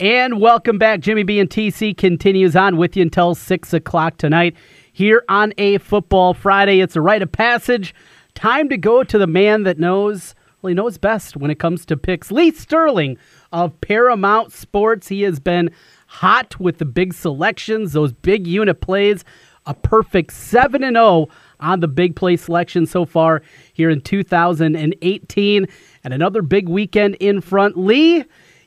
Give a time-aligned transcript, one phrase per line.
[0.00, 0.98] And welcome back.
[0.98, 4.56] Jimmy B and TC continues on with you until 6 o'clock tonight
[4.92, 6.80] here on a Football Friday.
[6.80, 7.94] It's a rite of passage.
[8.34, 11.86] Time to go to the man that knows, well, he knows best when it comes
[11.86, 12.32] to picks.
[12.32, 13.18] Lee Sterling
[13.52, 15.06] of Paramount Sports.
[15.06, 15.70] He has been
[16.08, 19.24] hot with the big selections, those big unit plays.
[19.64, 21.28] A perfect 7 and 0
[21.60, 23.42] on the big play selection so far
[23.72, 25.66] here in 2018.
[26.02, 27.78] And another big weekend in front.
[27.78, 28.24] Lee,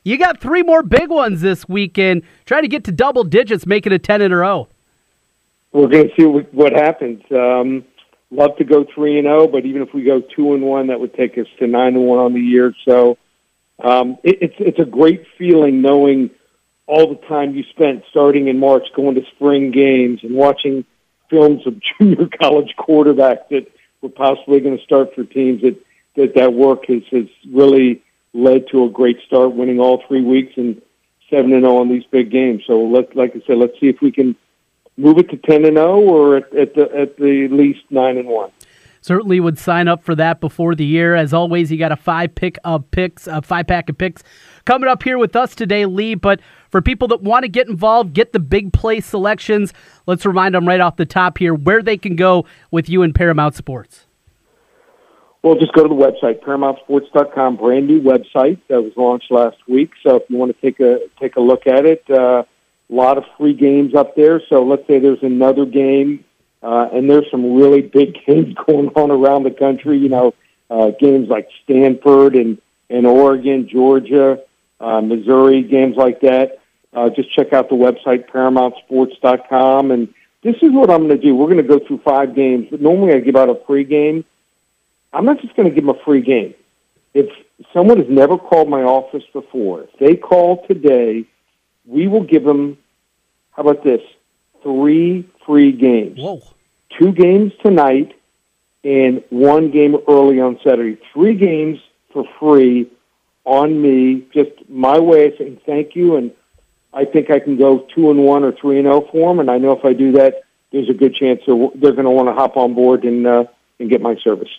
[0.08, 2.22] you got three more big ones this weekend.
[2.46, 4.68] Trying to get to double digits, making it 10 in a row.
[5.72, 7.22] We're going to see what happens.
[7.30, 7.84] Um,
[8.30, 10.98] love to go 3 and 0, but even if we go 2 and 1, that
[10.98, 12.74] would take us to 9 and 1 on the year.
[12.86, 13.18] So
[13.84, 16.30] um, it, it's, it's a great feeling knowing
[16.86, 20.86] all the time you spent starting in March going to spring games and watching
[21.28, 23.70] films of junior college quarterbacks that
[24.00, 25.76] were possibly going to start for teams that
[26.16, 28.02] that, that work has, has really
[28.38, 30.80] led to a great start, winning all three weeks and
[31.28, 32.62] seven and zero oh on these big games.
[32.66, 34.36] So let, like I said, let's see if we can
[34.96, 38.16] move it to ten and zero, oh or at, at the at the least nine
[38.16, 38.50] and one.
[39.00, 41.14] Certainly would sign up for that before the year.
[41.14, 44.22] As always, you got a five pick of picks, a five pack of picks
[44.64, 46.14] coming up here with us today, Lee.
[46.14, 49.72] But for people that want to get involved, get the big play selections.
[50.06, 53.12] Let's remind them right off the top here where they can go with you in
[53.12, 54.07] Paramount Sports.
[55.42, 59.92] Well, just go to the website, ParamountSports.com, brand new website that was launched last week.
[60.02, 62.42] So if you want to take a take a look at it, uh,
[62.90, 64.42] a lot of free games up there.
[64.48, 66.24] So let's say there's another game,
[66.62, 69.98] uh, and there's some really big games going on around the country.
[69.98, 70.34] You know,
[70.70, 74.40] uh, games like Stanford and and Oregon, Georgia,
[74.80, 76.58] uh, Missouri, games like that.
[76.92, 81.34] Uh, just check out the website, ParamountSports.com, and this is what I'm going to do.
[81.36, 84.24] We're going to go through five games, but normally I give out a free game.
[85.12, 86.54] I'm not just going to give them a free game.
[87.14, 87.30] If
[87.72, 91.24] someone has never called my office before, if they call today,
[91.86, 92.78] we will give them,
[93.52, 94.02] how about this,
[94.62, 96.18] three free games.
[96.18, 96.42] Whoa.
[96.98, 98.14] Two games tonight
[98.84, 101.00] and one game early on Saturday.
[101.12, 101.80] Three games
[102.12, 102.90] for free
[103.44, 106.16] on me, just my way of saying thank you.
[106.16, 106.32] And
[106.92, 109.40] I think I can go two and one or three and zero oh for them.
[109.40, 112.10] And I know if I do that, there's a good chance they're, they're going to
[112.10, 113.44] want to hop on board and uh,
[113.78, 114.50] and get my service.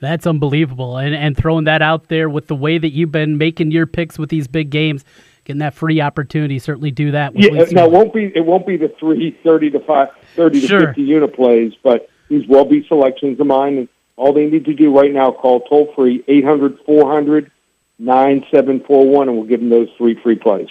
[0.00, 0.96] That's unbelievable.
[0.96, 4.18] And and throwing that out there with the way that you've been making your picks
[4.18, 5.04] with these big games,
[5.44, 7.38] getting that free opportunity, certainly do that.
[7.38, 10.60] yeah, uh, now it won't be it won't be the three thirty to five thirty
[10.60, 10.80] sure.
[10.80, 13.78] to fifty unit plays, but these will be selections of mine.
[13.78, 17.50] And all they need to do right now, call toll free 800 400
[17.98, 20.68] 9741, and we'll give them those three free plays.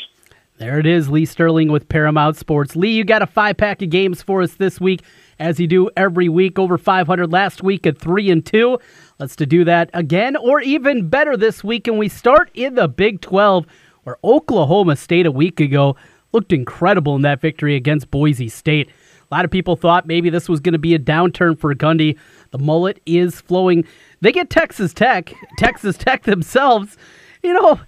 [0.58, 2.76] There it is, Lee Sterling with Paramount Sports.
[2.76, 5.04] Lee, you got a five pack of games for us this week,
[5.40, 6.60] as you do every week.
[6.60, 8.80] Over 500 last week at three and two.
[9.20, 11.88] Let's to do that again, or even better this week.
[11.88, 13.66] And we start in the Big 12,
[14.04, 15.96] where Oklahoma State a week ago
[16.32, 18.90] looked incredible in that victory against Boise State.
[19.32, 22.18] A lot of people thought maybe this was going to be a downturn for Gundy.
[22.52, 23.86] The mullet is flowing.
[24.22, 26.98] They get Texas Tech, Texas Tech themselves.
[27.44, 27.80] You know,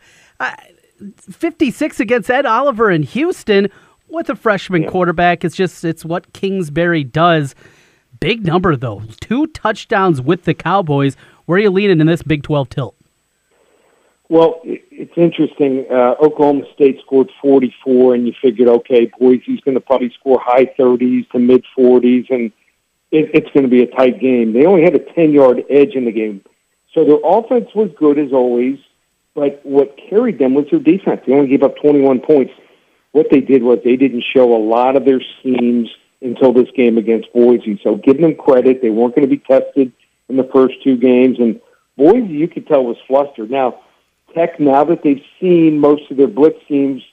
[1.30, 3.70] 56 against Ed Oliver in Houston
[4.12, 5.44] with a freshman quarterback.
[5.44, 7.56] It's just it's what Kingsbury does.
[8.20, 11.16] Big number though, two touchdowns with the Cowboys.
[11.46, 12.96] Where are you leaning in this Big 12 tilt?
[14.30, 15.86] Well, it's interesting.
[15.92, 20.66] Uh, Oklahoma State scored 44, and you figured, okay, Boise's going to probably score high
[20.66, 22.52] 30s to mid 40s, and
[23.12, 24.54] it, it's going to be a tight game.
[24.54, 26.44] They only had a 10 yard edge in the game.
[26.94, 28.78] So their offense was good as always.
[29.34, 31.22] But what carried them was their defense.
[31.26, 32.54] They only gave up 21 points.
[33.12, 35.90] What they did was they didn't show a lot of their schemes
[36.22, 37.80] until this game against Boise.
[37.84, 38.82] So give them credit.
[38.82, 39.92] They weren't going to be tested
[40.30, 41.40] in the first two games.
[41.40, 41.60] And
[41.98, 43.52] Boise, you could tell, was flustered.
[43.52, 43.80] Now,
[44.34, 47.04] Tech, now that they've seen most of their blitz schemes,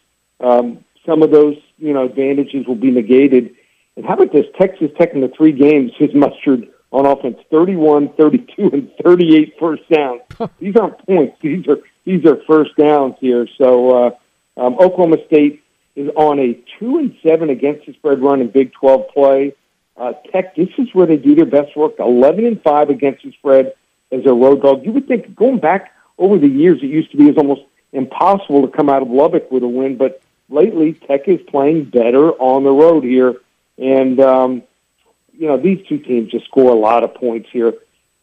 [0.41, 3.55] um, some of those you know advantages will be negated.
[3.97, 4.47] And how about this?
[4.59, 9.83] Texas Tech in the three games has mustered on offense 31, 32, and 38 first
[9.91, 10.23] downs.
[10.61, 11.37] These aren't points.
[11.43, 13.47] These are these are first downs here.
[13.59, 14.11] So uh,
[14.57, 15.63] um, Oklahoma State
[15.99, 19.55] is on a two and seven against the spread run in Big Twelve play.
[19.97, 21.99] Uh, Tech, this is where they do their best work.
[21.99, 23.75] Eleven and five against the spread
[24.13, 24.85] as a road dog.
[24.85, 27.63] You would think going back over the years, it used to be as almost
[27.93, 32.31] impossible to come out of Lubbock with a win, but lately Tech is playing better
[32.33, 33.35] on the road here,
[33.77, 34.63] and um,
[35.37, 37.75] you know these two teams just score a lot of points here.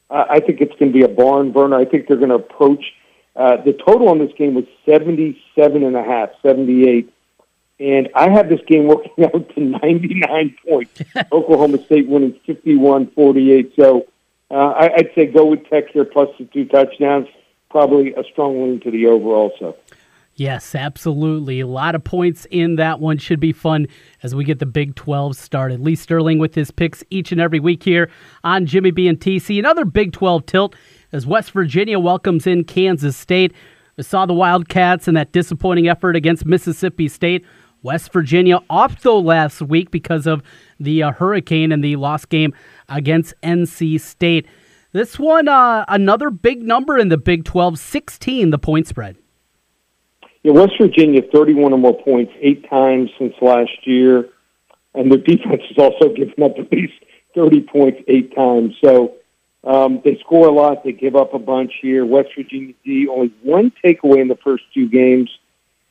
[0.10, 1.76] Uh, I think it's going to be a barn burner.
[1.76, 2.94] I think they're going to approach
[3.36, 7.12] uh, the total on this game was 77 and a half, 78.
[7.80, 11.02] And I have this game working out to 99 points.
[11.32, 13.74] Oklahoma State winning 51 48.
[13.76, 14.08] So
[14.52, 17.28] uh, I, I'd say go with Tech here plus the two touchdowns.
[17.70, 19.76] Probably a strong lean to the over also.
[20.38, 21.62] Yes, absolutely.
[21.62, 23.18] A lot of points in that one.
[23.18, 23.88] Should be fun
[24.22, 25.80] as we get the Big 12 started.
[25.80, 28.10] Lee Sterling with his picks each and every week here
[28.44, 29.58] on Jimmy B and TC.
[29.60, 30.76] Another Big 12 tilt
[31.14, 33.54] as West Virginia welcomes in Kansas State.
[33.96, 37.46] We saw the Wildcats and that disappointing effort against Mississippi State.
[37.86, 40.42] West Virginia off though last week because of
[40.80, 42.52] the uh, hurricane and the lost game
[42.90, 44.48] against NC State.
[44.92, 49.18] This one, uh, another big number in the Big 12, 16, the point spread.
[50.42, 54.30] Yeah, West Virginia, 31 or more points eight times since last year,
[54.96, 56.94] and their defense has also given up at least
[57.36, 58.74] 30 points eight times.
[58.84, 59.14] So
[59.64, 60.84] um, they score a lot.
[60.84, 62.04] They give up a bunch here.
[62.04, 65.30] West Virginia D only one takeaway in the first two games.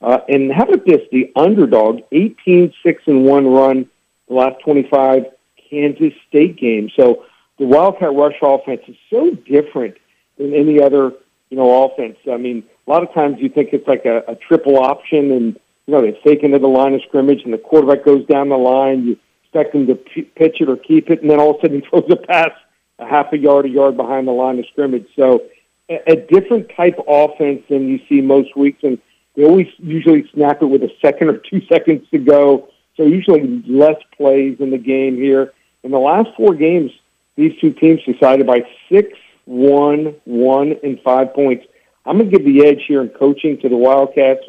[0.01, 1.01] Uh, and how about this?
[1.13, 3.89] The underdog, 18 6 and 1 run
[4.29, 5.27] the last 25
[5.71, 6.93] Kansas State games.
[6.97, 7.25] So
[7.59, 9.97] the Wildcat Rush offense is so different
[10.39, 11.13] than any other
[11.51, 12.17] you know offense.
[12.31, 15.59] I mean, a lot of times you think it's like a, a triple option, and
[15.87, 18.57] you know they fake into the line of scrimmage, and the quarterback goes down the
[18.57, 19.07] line.
[19.07, 21.61] You expect him to p- pitch it or keep it, and then all of a
[21.63, 22.51] sudden he throws a pass
[22.99, 25.07] a half a yard, a yard behind the line of scrimmage.
[25.17, 25.43] So
[25.89, 28.99] a, a different type offense than you see most weeks, and
[29.37, 32.69] they always usually snap it with a second or two seconds to go.
[32.97, 35.53] So usually less plays in the game here.
[35.83, 36.93] In the last four games,
[37.37, 39.09] these two teams decided by six,
[39.45, 41.67] one, one, and five points.
[42.07, 44.45] I'm going to give the edge here in coaching to the Wildcats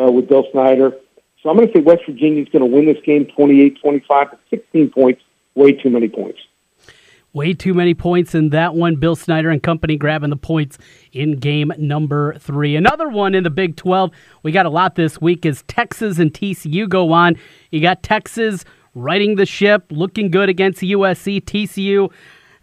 [0.00, 0.92] uh, with Bill Snyder.
[1.42, 4.40] So I'm going to say West Virginia is going to win this game 28-25, but
[4.50, 5.22] 16 points,
[5.54, 6.38] way too many points.
[7.34, 8.96] Way too many points in that one.
[8.96, 10.76] Bill Snyder and company grabbing the points
[11.12, 12.76] in game number three.
[12.76, 14.10] Another one in the Big 12.
[14.42, 17.36] We got a lot this week as Texas and TCU go on.
[17.70, 21.42] You got Texas riding the ship, looking good against USC.
[21.42, 22.12] TCU,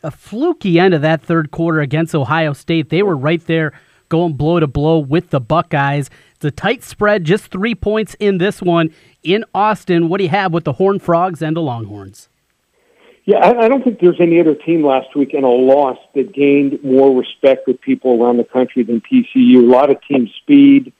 [0.03, 2.89] a fluky end of that third quarter against Ohio State.
[2.89, 3.73] They were right there
[4.09, 6.11] going blow to blow with the Buckeyes.
[6.35, 8.93] It's a tight spread, just three points in this one
[9.23, 10.09] in Austin.
[10.09, 12.28] What do you have with the Horned Frogs and the Longhorns?
[13.25, 16.33] Yeah, I, I don't think there's any other team last week in a loss that
[16.33, 19.57] gained more respect with people around the country than TCU.
[19.57, 20.93] A lot of team speed,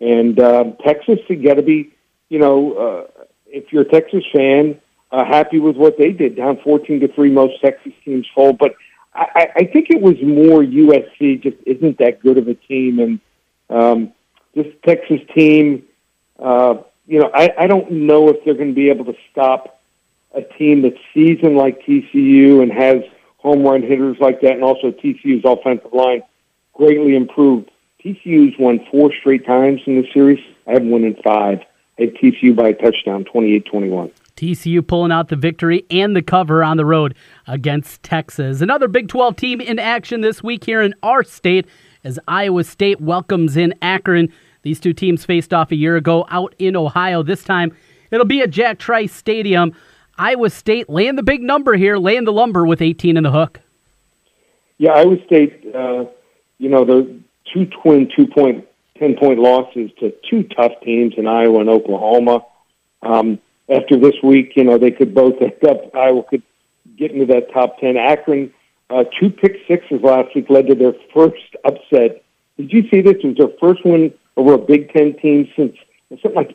[0.00, 1.92] and uh, Texas, you got to be,
[2.28, 4.80] you know, uh, if you're a Texas fan,
[5.12, 7.30] uh, happy with what they did, down 14 to three.
[7.30, 8.74] Most Texas teams fold, but
[9.14, 13.20] I, I think it was more USC just isn't that good of a team, and
[13.70, 14.12] um,
[14.54, 15.84] this Texas team,
[16.38, 16.76] uh,
[17.06, 19.75] you know, I, I don't know if they're going to be able to stop
[20.36, 23.02] a team that's seasoned like TCU and has
[23.38, 26.22] home run hitters like that, and also TCU's offensive line
[26.74, 27.70] greatly improved.
[28.04, 30.38] TCU's won four straight times in the series.
[30.66, 31.60] I have one in five.
[31.98, 34.12] I have TCU by a touchdown, 28-21.
[34.36, 37.14] TCU pulling out the victory and the cover on the road
[37.46, 38.60] against Texas.
[38.60, 41.66] Another Big 12 team in action this week here in our state
[42.04, 44.30] as Iowa State welcomes in Akron.
[44.62, 47.22] These two teams faced off a year ago out in Ohio.
[47.22, 47.74] This time
[48.10, 49.72] it'll be at Jack Trice Stadium.
[50.18, 53.60] Iowa State laying the big number here, laying the lumber with 18 in the hook.
[54.78, 56.04] Yeah, Iowa State, uh,
[56.58, 57.20] you know, the
[57.52, 58.66] two twin two point,
[58.98, 62.44] 10 point losses to two tough teams in Iowa and Oklahoma.
[63.02, 66.42] Um, after this week, you know, they could both end up, Iowa could
[66.96, 67.96] get into that top 10.
[67.96, 68.52] Akron,
[68.90, 72.22] uh, two pick sixes last week led to their first upset.
[72.56, 73.16] Did you see this?
[73.22, 75.76] It was their first one over a Big Ten team since
[76.10, 76.52] something like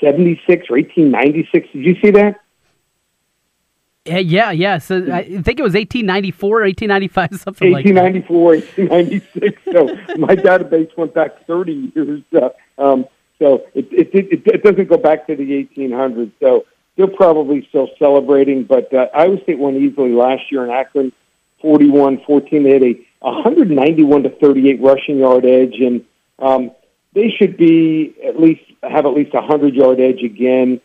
[0.00, 1.68] 1876 or 1896.
[1.72, 2.40] Did you see that?
[4.06, 4.78] Yeah, yeah, yeah.
[4.78, 8.90] So I think it was 1894, or 1895, something 1894, like that.
[8.90, 9.62] 1896.
[9.72, 12.22] So my database went back 30 years.
[12.32, 13.06] Uh, um,
[13.38, 16.32] so it, it, it, it doesn't go back to the 1800s.
[16.40, 16.64] So
[16.96, 18.64] they're probably still celebrating.
[18.64, 21.12] But uh, Iowa State won easily last year in Akron,
[21.62, 22.50] 41-14.
[22.50, 26.04] They had a 191 to 38 rushing yard edge, and
[26.38, 26.70] um,
[27.14, 30.80] they should be at least have at least a 100 yard edge again.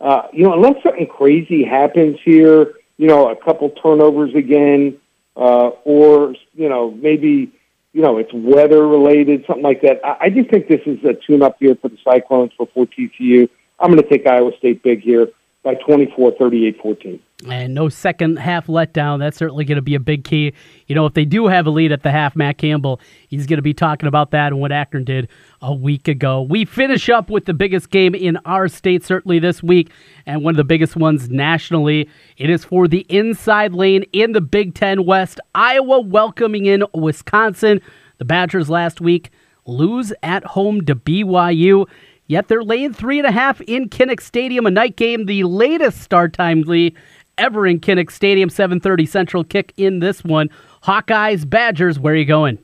[0.00, 4.98] Uh, you know, unless something crazy happens here, you know, a couple turnovers again,
[5.36, 7.52] uh, or you know, maybe
[7.96, 10.00] you know, it's weather related, something like that.
[10.04, 13.48] I, I just think this is a tune up here for the Cyclones before TCU.
[13.80, 15.28] I'm going to take Iowa State big here
[15.62, 17.20] by 24, 38, 14.
[17.44, 19.18] And no second half letdown.
[19.18, 20.54] That's certainly going to be a big key.
[20.86, 23.58] You know, if they do have a lead at the half, Matt Campbell, he's going
[23.58, 25.28] to be talking about that and what Akron did
[25.60, 26.40] a week ago.
[26.40, 29.90] We finish up with the biggest game in our state, certainly this week,
[30.24, 32.08] and one of the biggest ones nationally.
[32.38, 35.38] It is for the inside lane in the Big Ten West.
[35.54, 37.82] Iowa welcoming in Wisconsin.
[38.16, 39.30] The Badgers last week
[39.66, 41.86] lose at home to BYU.
[42.28, 46.00] Yet they're laying three and a half in Kinnick Stadium, a night game, the latest
[46.00, 46.96] start time lead
[47.38, 48.48] ever in Kinnick Stadium.
[48.48, 50.50] 7:30 Central kick in this one.
[50.84, 51.98] Hawkeyes, Badgers.
[51.98, 52.58] Where are you going?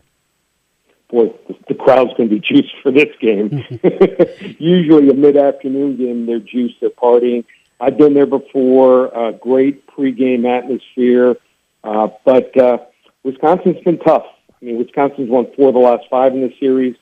[1.12, 1.32] boy,
[1.68, 3.62] the, crowd's going to be juiced for this game.
[4.58, 7.44] Usually a mid-afternoon game, they're juiced, they're partying.
[7.78, 9.16] I've been there before.
[9.16, 11.36] Uh, great pregame atmosphere,
[11.84, 12.78] uh, but uh,
[13.22, 14.24] Wisconsin's been tough.
[14.50, 16.96] I mean, Wisconsin's won four of the last five in the series.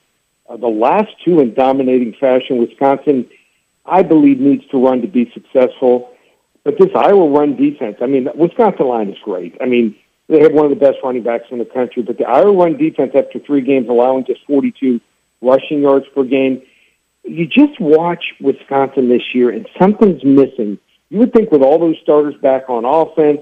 [0.49, 2.57] Uh, the last two in dominating fashion.
[2.57, 3.29] Wisconsin,
[3.85, 6.11] I believe, needs to run to be successful.
[6.63, 9.57] But this Iowa run defense, I mean, Wisconsin line is great.
[9.61, 9.95] I mean,
[10.27, 12.77] they have one of the best running backs in the country, but the Iowa run
[12.77, 15.01] defense after three games allowing just 42
[15.41, 16.61] rushing yards per game.
[17.23, 20.77] You just watch Wisconsin this year, and something's missing.
[21.09, 23.41] You would think with all those starters back on offense,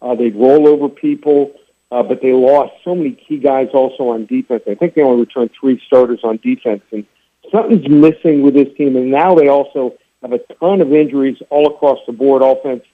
[0.00, 1.52] uh, they'd roll over people,
[1.90, 4.62] uh, but they lost so many key guys also on defense.
[4.68, 7.04] I think they only returned three starters on defense, and
[7.50, 8.96] something's missing with this team.
[8.96, 12.84] And now they also have a ton of injuries all across the board, offense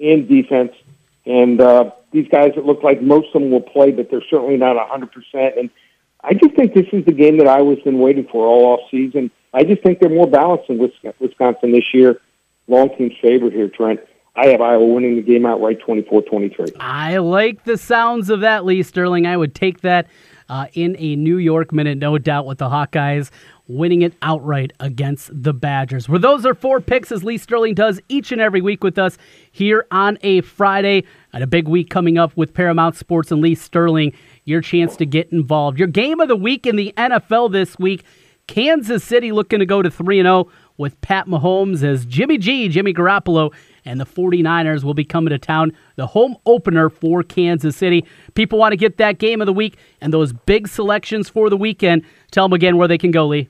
[0.00, 0.72] and defense.
[1.24, 4.56] And uh, these guys, it look like most of them will play, but they're certainly
[4.56, 5.58] not 100%.
[5.58, 5.70] And
[6.22, 8.90] I just think this is the game that I was been waiting for all off
[8.90, 9.30] season.
[9.54, 12.20] I just think they're more balanced than Wisconsin this year.
[12.68, 14.00] Long team's favorite here, Trent.
[14.34, 16.76] I have Iowa winning the game outright 24-23.
[16.80, 19.26] I like the sounds of that, Lee Sterling.
[19.26, 20.06] I would take that
[20.48, 23.30] uh, in a New York minute, no doubt, with the Hawkeyes
[23.76, 26.08] winning it outright against the Badgers.
[26.08, 29.18] Where those are four picks, as Lee Sterling does each and every week with us
[29.50, 31.04] here on a Friday.
[31.32, 34.12] And a big week coming up with Paramount Sports and Lee Sterling.
[34.44, 35.78] Your chance to get involved.
[35.78, 38.04] Your game of the week in the NFL this week
[38.46, 42.92] Kansas City looking to go to 3 0 with Pat Mahomes as Jimmy G, Jimmy
[42.92, 43.52] Garoppolo,
[43.84, 45.72] and the 49ers will be coming to town.
[45.96, 48.04] The home opener for Kansas City.
[48.34, 51.56] People want to get that game of the week and those big selections for the
[51.56, 52.04] weekend.
[52.30, 53.48] Tell them again where they can go, Lee.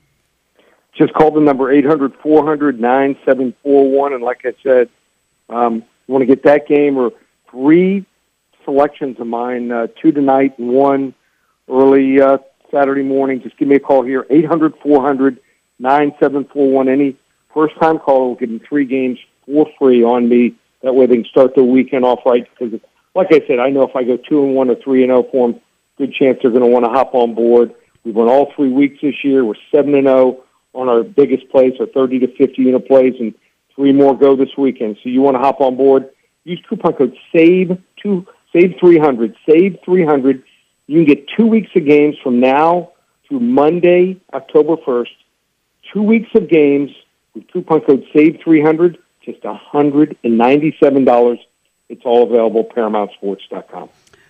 [0.97, 4.13] Just call the number 800 400 9741.
[4.13, 4.89] And like I said,
[5.49, 7.11] um, you want to get that game or
[7.49, 8.05] three
[8.63, 11.13] selections of mine, uh, two tonight and one
[11.69, 12.37] early uh,
[12.71, 13.41] Saturday morning.
[13.41, 15.39] Just give me a call here, 800 400
[15.79, 16.89] 9741.
[16.89, 17.17] Any
[17.53, 20.55] first time caller will get them three games for free on me.
[20.81, 22.47] That way they can start their weekend off right.
[22.57, 22.79] Because,
[23.15, 25.25] like I said, I know if I go two and one or three and zero
[25.25, 25.61] oh for them,
[25.97, 27.73] good chance they're going to want to hop on board.
[28.03, 29.45] We've won all three weeks this year.
[29.45, 30.42] We're seven and zero oh
[30.73, 33.33] on our biggest plays, our thirty to fifty unit plays, and
[33.75, 34.97] three more go this weekend.
[35.03, 36.09] So you want to hop on board?
[36.43, 40.43] Use coupon code SAVE two save three hundred save three hundred.
[40.87, 42.91] You can get two weeks of games from now
[43.27, 45.11] through Monday, October first.
[45.93, 46.91] Two weeks of games
[47.33, 51.39] with coupon code SAVE three hundred just $197.
[51.89, 53.89] It's all available at ParamountSports.com.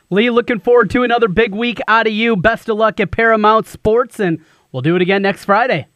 [0.09, 2.35] Lee, looking forward to another big week out of you.
[2.35, 4.39] Best of luck at Paramount Sports, and
[4.71, 5.87] we'll do it again next Friday.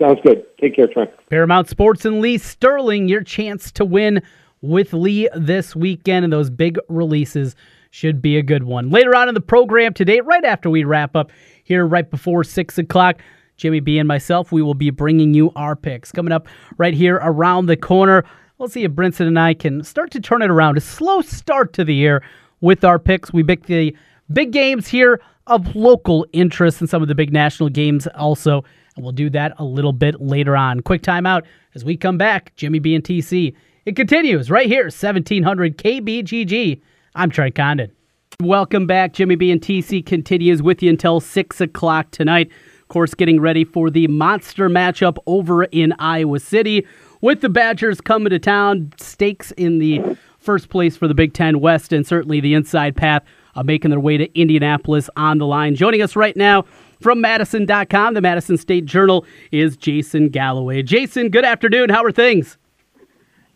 [0.00, 0.44] Sounds good.
[0.58, 1.10] Take care, Trent.
[1.28, 4.22] Paramount Sports and Lee Sterling, your chance to win
[4.62, 7.54] with Lee this weekend, and those big releases
[7.90, 8.90] should be a good one.
[8.90, 11.30] Later on in the program today, right after we wrap up
[11.64, 13.20] here, right before 6 o'clock,
[13.56, 17.16] Jimmy B and myself, we will be bringing you our picks coming up right here
[17.16, 18.24] around the corner.
[18.56, 20.78] We'll see if Brinson and I can start to turn it around.
[20.78, 22.22] A slow start to the year
[22.62, 23.32] with our picks.
[23.32, 23.94] We pick the
[24.32, 28.64] big games here of local interest and some of the big national games also.
[29.00, 30.80] We'll do that a little bit later on.
[30.80, 31.42] Quick timeout
[31.74, 32.54] as we come back.
[32.56, 33.54] Jimmy B and TC.
[33.86, 36.80] It continues right here, 1700 KBGG.
[37.14, 37.92] I'm Trent Condon.
[38.40, 39.12] Welcome back.
[39.12, 42.50] Jimmy B and TC continues with you until 6 o'clock tonight
[42.82, 46.86] Of course, getting ready for the monster matchup over in Iowa City
[47.20, 48.92] with the Badgers coming to town.
[48.98, 53.22] Stakes in the first place for the Big Ten West and certainly the inside path
[53.64, 55.74] making their way to Indianapolis on the line.
[55.74, 56.64] Joining us right now
[57.00, 60.82] from Madison.com, the Madison State Journal, is Jason Galloway.
[60.82, 61.90] Jason, good afternoon.
[61.90, 62.58] How are things?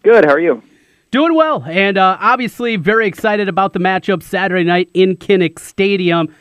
[0.03, 0.25] Good.
[0.25, 0.63] How are you?
[1.11, 6.35] Doing well, and uh, obviously very excited about the matchup Saturday night in Kinnick Stadium.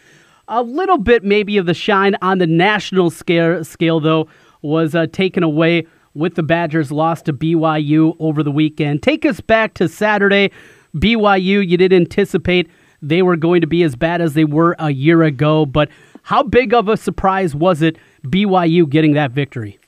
[0.48, 4.28] A little bit maybe of the shine on the national scale, scale though,
[4.64, 9.04] was uh, taken away with the Badgers' loss to BYU over the weekend.
[9.04, 10.52] Take us back to Saturday.
[10.96, 12.70] BYU, you did anticipate
[13.02, 15.90] they were going to be as bad as they were a year ago, but
[16.24, 19.80] how big of a surprise was it BYU getting that victory?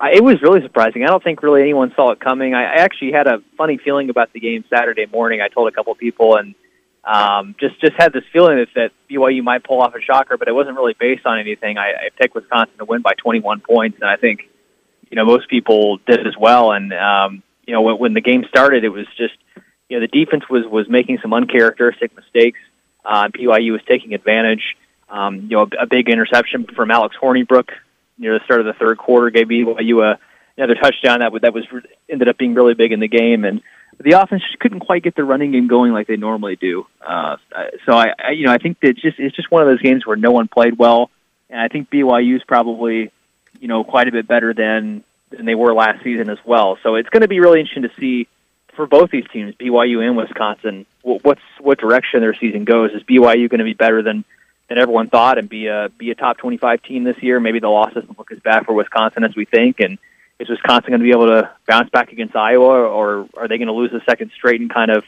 [0.00, 1.04] It was really surprising.
[1.04, 2.54] I don't think really anyone saw it coming.
[2.54, 5.40] I actually had a funny feeling about the game Saturday morning.
[5.40, 6.54] I told a couple people, and
[7.04, 10.48] um, just just had this feeling that, that BYU might pull off a shocker, but
[10.48, 11.78] it wasn't really based on anything.
[11.78, 14.42] I, I picked Wisconsin to win by 21 points, and I think
[15.10, 16.72] you know most people did as well.
[16.72, 19.34] And um, you know when, when the game started, it was just
[19.88, 22.58] you know the defense was was making some uncharacteristic mistakes.
[23.02, 24.76] Uh, BYU was taking advantage.
[25.08, 27.68] Um, you know a, a big interception from Alex Hornibrook
[28.18, 30.18] near the start of the third quarter gave BYU a,
[30.56, 31.64] another touchdown that that was
[32.08, 33.62] ended up being really big in the game and
[33.98, 36.86] the offense just couldn't quite get the running game going like they normally do.
[37.00, 37.36] Uh,
[37.86, 40.06] so I, I, you know, I think that just it's just one of those games
[40.06, 41.10] where no one played well,
[41.48, 43.10] and I think BYU is probably,
[43.58, 46.78] you know, quite a bit better than than they were last season as well.
[46.82, 48.28] So it's going to be really interesting to see
[48.74, 52.92] for both these teams, BYU and Wisconsin, what's what direction their season goes.
[52.92, 54.24] Is BYU going to be better than
[54.68, 57.40] than everyone thought and be a be a top 25 team this year?
[57.40, 59.98] Maybe the loss doesn't look as bad for Wisconsin as we think, and
[60.38, 63.68] is Wisconsin going to be able to bounce back against Iowa, or are they going
[63.68, 65.04] to lose the second straight and kind of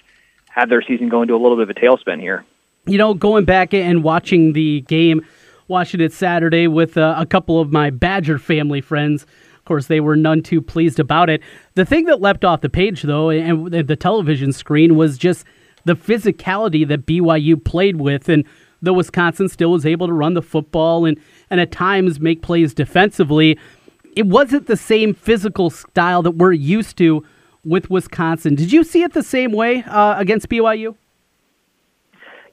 [0.48, 2.44] have their season go into a little bit of a tailspin here?
[2.86, 5.24] You know, going back and watching the game,
[5.68, 9.24] watching it Saturday with uh, a couple of my Badger family friends.
[9.24, 11.42] Of course, they were none too pleased about it.
[11.74, 15.44] The thing that leapt off the page, though, and the television screen was just
[15.84, 18.44] the physicality that BYU played with, and
[18.82, 21.18] though Wisconsin still was able to run the football and,
[21.50, 23.58] and at times make plays defensively,
[24.16, 27.24] it wasn't the same physical style that we're used to
[27.64, 28.54] with Wisconsin.
[28.54, 30.94] Did you see it the same way uh, against BYU?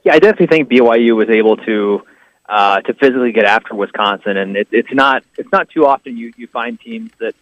[0.04, 2.02] Yeah, I definitely think BYU was able to
[2.48, 6.32] uh, to physically get after Wisconsin, and it, it's not it's not too often you
[6.36, 7.34] you find teams that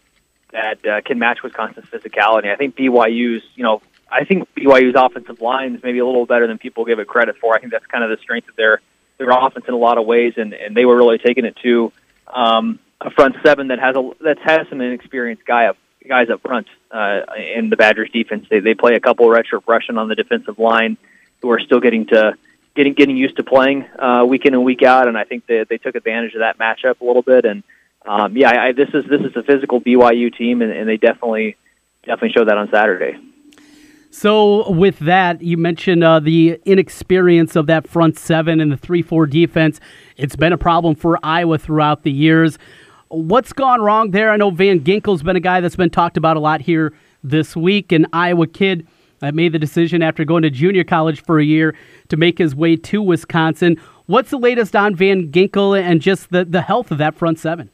[0.53, 2.51] that uh, can match Wisconsin's physicality.
[2.51, 6.47] I think BYU's you know I think BYU's offensive line is maybe a little better
[6.47, 7.55] than people give it credit for.
[7.55, 8.81] I think that's kind of the strength of their
[9.19, 11.93] their offense in a lot of ways, and and they were really taking it to
[12.33, 16.43] um, a front seven that has a that has some inexperienced guy up guys up
[16.43, 17.21] front uh,
[17.57, 18.47] in the Badgers defense.
[18.49, 20.97] They they play a couple of redshirt freshmen on the defensive line
[21.43, 22.35] who are still getting to
[22.75, 25.67] getting getting used to playing uh, week in and week out, and I think that
[25.69, 27.45] they took advantage of that matchup a little bit.
[27.45, 27.63] And
[28.05, 31.57] um, yeah, I, this is this is a physical BYU team, and, and they definitely
[32.05, 33.19] definitely showed that on Saturday.
[34.17, 39.03] So, with that, you mentioned uh, the inexperience of that front seven and the 3
[39.03, 39.81] 4 defense.
[40.17, 42.57] It's been a problem for Iowa throughout the years.
[43.09, 44.31] What's gone wrong there?
[44.31, 46.95] I know Van Ginkel's been a guy that's been talked about a lot here
[47.25, 48.87] this week, an Iowa kid
[49.19, 51.75] that made the decision after going to junior college for a year
[52.09, 53.81] to make his way to Wisconsin.
[54.07, 57.69] What's the latest on Van Ginkel and just the, the health of that front seven?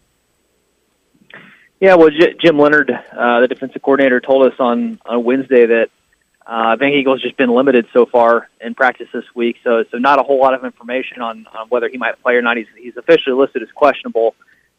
[1.80, 5.90] Yeah, well, J- Jim Leonhard, uh, the defensive coordinator, told us on, on Wednesday that
[6.50, 10.18] uh, Van Ginkel's just been limited so far in practice this week, so so not
[10.18, 12.56] a whole lot of information on, on whether he might play or not.
[12.56, 14.34] He's he's officially listed as questionable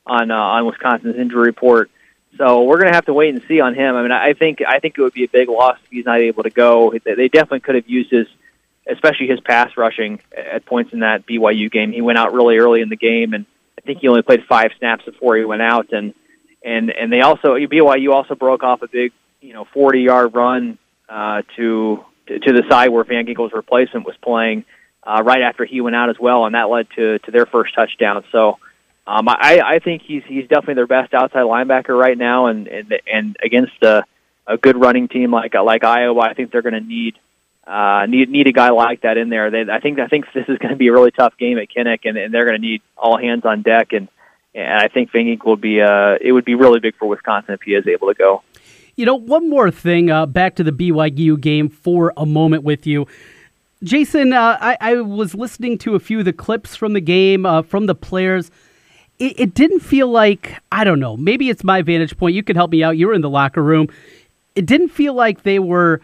[0.06, 1.90] on uh, on Wisconsin's injury report.
[2.38, 3.96] So we're going to have to wait and see on him.
[3.96, 6.20] I mean, I think I think it would be a big loss if he's not
[6.20, 6.94] able to go.
[7.06, 8.28] They definitely could have used his,
[8.86, 11.94] especially his pass rushing at points in that BYU game.
[11.94, 13.46] He went out really early in the game, and
[13.78, 15.94] I think he only played five snaps before he went out.
[15.94, 16.16] And
[16.66, 20.78] and and they also BYU also broke off a big you know 40 yard run
[21.12, 24.64] uh, to to the side where Van Ginkel's replacement was playing
[25.04, 27.76] uh, right after he went out as well, and that led to to their first
[27.76, 28.24] touchdown.
[28.32, 28.60] So
[29.06, 33.00] um, I, I think he's he's definitely their best outside linebacker right now, and and,
[33.12, 34.06] and against a,
[34.48, 37.18] a good running team like like Iowa, I think they're going to need
[37.68, 39.52] uh, need need a guy like that in there.
[39.52, 41.70] They, I think I think this is going to be a really tough game at
[41.70, 43.92] Kinnick, and, and they're going to need all hands on deck.
[43.92, 44.08] And
[44.56, 47.54] and I think Van Ginkel would be uh, it would be really big for Wisconsin
[47.56, 48.44] if he is able to go.
[48.96, 50.10] You know, one more thing.
[50.10, 53.08] Uh, back to the BYU game for a moment with you.
[53.84, 57.48] Jason, uh, I, I, was listening to a few of the clips from the game,
[57.48, 58.52] uh, from the players
[59.22, 61.16] it, it didn't feel like I don't know.
[61.16, 62.36] Maybe it's my vantage point.
[62.36, 62.98] You can help me out.
[62.98, 63.88] You were in the locker room.
[64.56, 66.02] It didn't feel like they were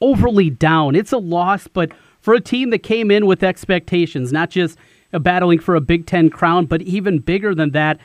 [0.00, 0.96] overly down.
[0.96, 4.78] It's a loss, but for a team that came in with expectations, not just
[5.12, 8.00] battling for a Big Ten crown, but even bigger than that,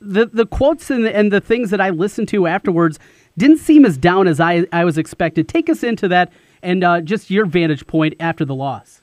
[0.00, 2.98] the the quotes and the, and the things that I listened to afterwards
[3.36, 5.48] didn't seem as down as I, I was expected.
[5.48, 9.02] Take us into that and uh, just your vantage point after the loss.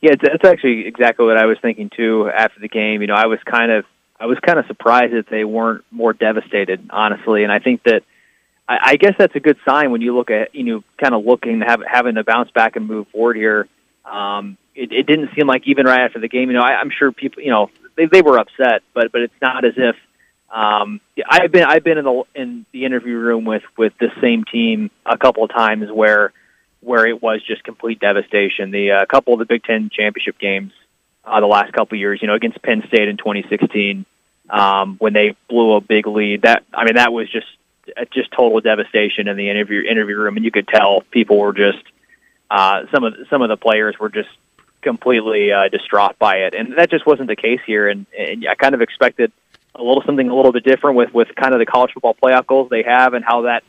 [0.00, 3.02] Yeah, it's, actually exactly what I was thinking too after the game.
[3.02, 3.84] You know, I was kind of
[4.18, 7.44] I was kind of surprised that they weren't more devastated, honestly.
[7.44, 8.02] And I think that
[8.68, 11.24] I, I guess that's a good sign when you look at you know kind of
[11.24, 13.68] looking have having to bounce back and move forward here.
[14.04, 16.50] Um, it, it didn't seem like even right after the game.
[16.50, 19.40] You know, I, I'm sure people you know they they were upset, but but it's
[19.40, 19.94] not as if
[20.52, 24.44] um, I've been I've been in the in the interview room with with the same
[24.44, 26.32] team a couple of times where
[26.80, 28.70] where it was just complete devastation.
[28.70, 30.72] The uh, couple of the Big Ten championship games
[31.24, 34.04] uh, the last couple of years, you know, against Penn State in 2016,
[34.50, 36.42] um, when they blew a big lead.
[36.42, 37.46] That I mean, that was just
[37.96, 41.52] uh, just total devastation in the interview interview room, and you could tell people were
[41.52, 41.82] just
[42.50, 44.28] uh, some of some of the players were just
[44.82, 47.88] completely uh, distraught by it, and that just wasn't the case here.
[47.88, 49.32] And, and I kind of expected
[49.74, 52.46] a little something a little bit different with with kind of the college football playoff
[52.46, 53.62] goals they have, and how that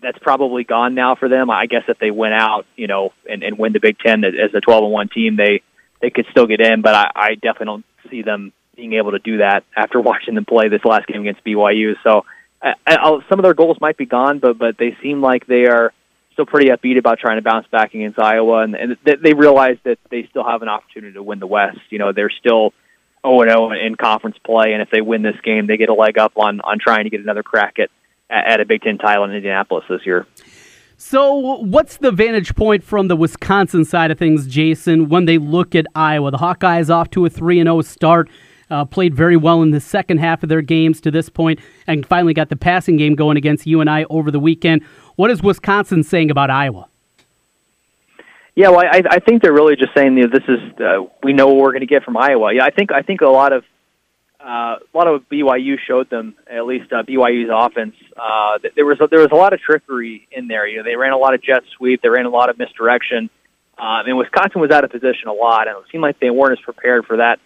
[0.00, 1.50] that's probably gone now for them.
[1.50, 4.54] I guess if they went out, you know, and, and win the Big Ten as
[4.54, 5.62] a 12 and one team, they
[6.00, 6.82] they could still get in.
[6.82, 10.44] But I, I definitely don't see them being able to do that after watching them
[10.44, 11.94] play this last game against BYU.
[12.02, 12.24] So
[12.62, 15.66] I, I, some of their goals might be gone, but but they seem like they
[15.66, 15.92] are
[16.32, 19.98] still pretty upbeat about trying to bounce back against Iowa, and, and they realize that
[20.10, 21.80] they still have an opportunity to win the West.
[21.90, 22.72] You know, they're still
[23.26, 26.18] 0 0 in conference play, and if they win this game, they get a leg
[26.18, 27.90] up on on trying to get another crack at
[28.30, 30.26] at a Big Ten title in Indianapolis this year.
[30.96, 35.74] So, what's the vantage point from the Wisconsin side of things, Jason, when they look
[35.74, 36.30] at Iowa?
[36.30, 38.30] The Hawkeyes off to a 3 0 start,
[38.70, 41.58] uh, played very well in the second half of their games to this point,
[41.88, 44.84] and finally got the passing game going against UNI over the weekend.
[45.16, 46.88] What is Wisconsin saying about Iowa?
[48.54, 51.32] Yeah, well, I, I think they're really just saying you know, this is uh, we
[51.32, 52.52] know what we're going to get from Iowa.
[52.54, 53.64] Yeah, I think I think a lot of
[54.44, 57.94] uh, a lot of BYU showed them at least uh, BYU's offense.
[58.16, 60.66] Uh, there was a, there was a lot of trickery in there.
[60.66, 63.30] You know, they ran a lot of jet sweep, they ran a lot of misdirection,
[63.78, 66.58] um, and Wisconsin was out of position a lot, and it seemed like they weren't
[66.58, 67.40] as prepared for that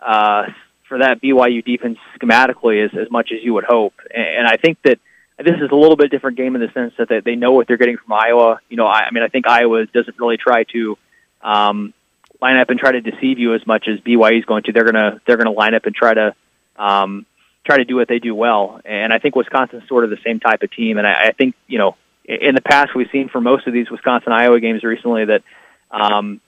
[0.00, 0.46] uh,
[0.88, 3.94] for that BYU defense schematically as as much as you would hope.
[4.14, 4.98] And, and I think that
[5.42, 7.66] this is a little bit different game in the sense that they, they know what
[7.66, 8.60] they're getting from Iowa.
[8.68, 10.98] You know, I, I mean, I think Iowa doesn't really try to
[11.42, 11.94] um,
[12.40, 14.72] line up and try to deceive you as much as BYU is going to.
[14.72, 16.34] They're gonna they're gonna line up and try to
[16.76, 17.26] um,
[17.64, 18.80] try to do what they do well.
[18.84, 20.98] And I think Wisconsin's sort of the same type of team.
[20.98, 23.90] And I, I think you know in the past we've seen for most of these
[23.90, 25.42] Wisconsin Iowa games recently that
[25.90, 26.40] um,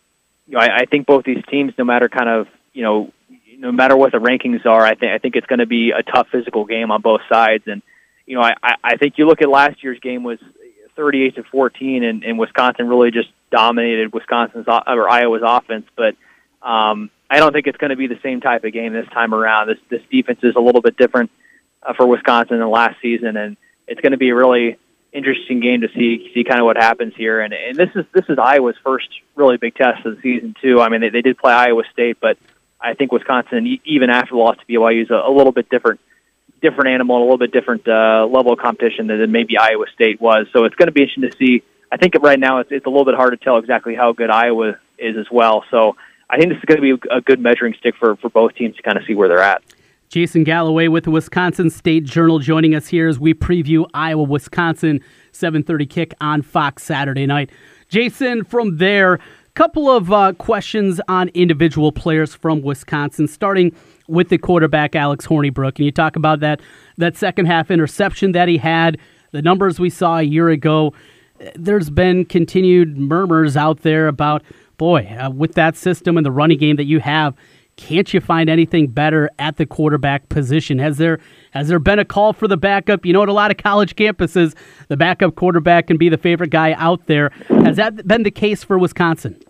[0.46, 3.12] you know I, I think both these teams, no matter kind of you know
[3.58, 6.02] no matter what the rankings are, I think I think it's going to be a
[6.02, 7.82] tough physical game on both sides and
[8.26, 10.38] you know, I, I think you look at last year's game was
[10.96, 15.86] 38 to 14, and, and Wisconsin really just dominated Wisconsin's or Iowa's offense.
[15.96, 16.16] But
[16.62, 19.34] um, I don't think it's going to be the same type of game this time
[19.34, 19.68] around.
[19.68, 21.30] This this defense is a little bit different
[21.82, 23.56] uh, for Wisconsin than last season, and
[23.86, 24.78] it's going to be a really
[25.12, 27.40] interesting game to see see kind of what happens here.
[27.40, 30.80] And and this is this is Iowa's first really big test of the season too.
[30.80, 32.38] I mean, they, they did play Iowa State, but
[32.80, 36.00] I think Wisconsin, even after the loss to BYU, is a, a little bit different
[36.62, 40.46] different animal, a little bit different uh, level of competition than maybe Iowa State was.
[40.52, 41.62] So it's going to be interesting to see.
[41.90, 44.30] I think right now it's, it's a little bit hard to tell exactly how good
[44.30, 45.64] Iowa is as well.
[45.70, 45.96] So
[46.30, 48.76] I think this is going to be a good measuring stick for, for both teams
[48.76, 49.62] to kind of see where they're at.
[50.08, 55.00] Jason Galloway with the Wisconsin State Journal joining us here as we preview Iowa Wisconsin
[55.32, 57.50] 7:30 kick on Fox Saturday night.
[57.88, 59.20] Jason, from there, a
[59.54, 63.74] couple of uh, questions on individual players from Wisconsin, starting
[64.08, 66.60] with the quarterback Alex Hornibrook, and you talk about that
[66.98, 68.98] that second half interception that he had,
[69.32, 70.92] the numbers we saw a year ago.
[71.56, 74.44] There's been continued murmurs out there about,
[74.76, 77.34] boy, uh, with that system and the running game that you have,
[77.76, 80.78] can't you find anything better at the quarterback position?
[80.78, 81.18] Has there
[81.52, 83.04] has there been a call for the backup?
[83.04, 84.54] You know, at a lot of college campuses,
[84.88, 87.30] the backup quarterback can be the favorite guy out there.
[87.48, 89.40] Has that been the case for Wisconsin?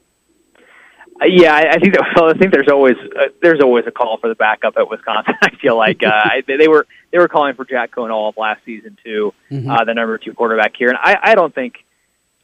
[1.26, 4.18] Yeah, I, I think that, well, I think there's always uh, there's always a call
[4.18, 5.35] for the backup at Wisconsin.
[5.42, 8.64] I feel like uh, they were they were calling for Jack Coan all of last
[8.64, 9.70] season too, mm-hmm.
[9.70, 11.85] uh, the number two quarterback here, and I, I don't think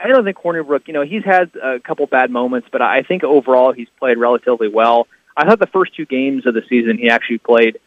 [0.01, 0.87] I don't think Hornibrook.
[0.87, 4.69] You know, he's had a couple bad moments, but I think overall he's played relatively
[4.69, 5.09] well.
[5.37, 7.79] I thought the first two games of the season he actually played.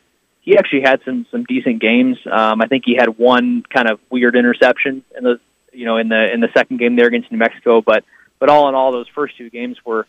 [0.41, 2.17] He actually had some some decent games.
[2.30, 5.39] Um, I think he had one kind of weird interception in the
[5.71, 8.04] you know in the in the second game there against New Mexico, but
[8.39, 10.08] but all in all, those first two games were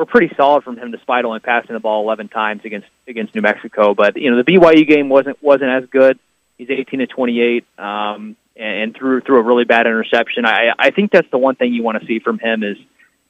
[0.00, 3.42] were pretty solid from him, despite only passing the ball 11 times against against New
[3.42, 3.94] Mexico.
[3.94, 6.18] But you know the BYU game wasn't wasn't as good.
[6.56, 10.46] He's 18 to 28, um, and, and threw threw a really bad interception.
[10.46, 12.78] I I think that's the one thing you want to see from him is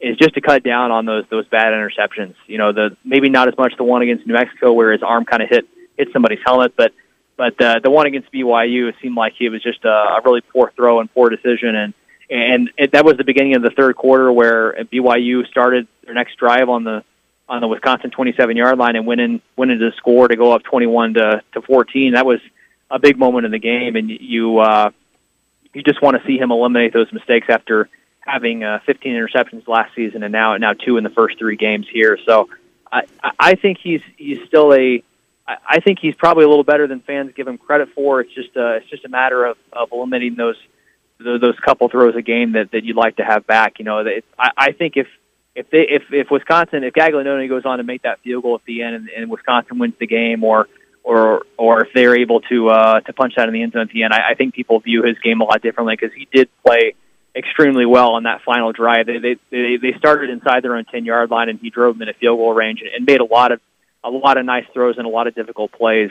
[0.00, 2.36] is just to cut down on those those bad interceptions.
[2.46, 5.24] You know, the maybe not as much the one against New Mexico where his arm
[5.24, 5.66] kind of hit
[5.98, 6.92] hit somebody's helmet, but
[7.36, 10.40] but uh, the one against BYU it seemed like it was just a, a really
[10.40, 11.94] poor throw and poor decision, and
[12.30, 16.36] and it, that was the beginning of the third quarter where BYU started their next
[16.36, 17.04] drive on the
[17.48, 20.52] on the Wisconsin 27 yard line and went in went into the score to go
[20.52, 22.12] up 21 to to 14.
[22.12, 22.40] That was
[22.90, 24.90] a big moment in the game, and you uh,
[25.74, 27.88] you just want to see him eliminate those mistakes after
[28.20, 31.86] having uh, 15 interceptions last season and now now two in the first three games
[31.92, 32.18] here.
[32.26, 32.48] So
[32.92, 33.02] I
[33.38, 35.02] I think he's he's still a
[35.46, 38.20] I think he's probably a little better than fans give him credit for.
[38.20, 40.56] It's just a, it's just a matter of, of eliminating those
[41.22, 43.78] those couple throws a game that, that you'd like to have back.
[43.78, 45.06] You know, it, I, I think if
[45.54, 48.64] if they if if Wisconsin if Gaglianone goes on to make that field goal at
[48.64, 50.68] the end and, and Wisconsin wins the game, or
[51.02, 53.90] or or if they're able to uh, to punch that in the end zone at
[53.90, 56.48] the end, I, I think people view his game a lot differently because he did
[56.64, 56.94] play
[57.34, 59.06] extremely well on that final drive.
[59.06, 62.02] They they they, they started inside their own ten yard line and he drove them
[62.02, 63.60] in a field goal range and, and made a lot of
[64.02, 66.10] a lot of nice throws and a lot of difficult plays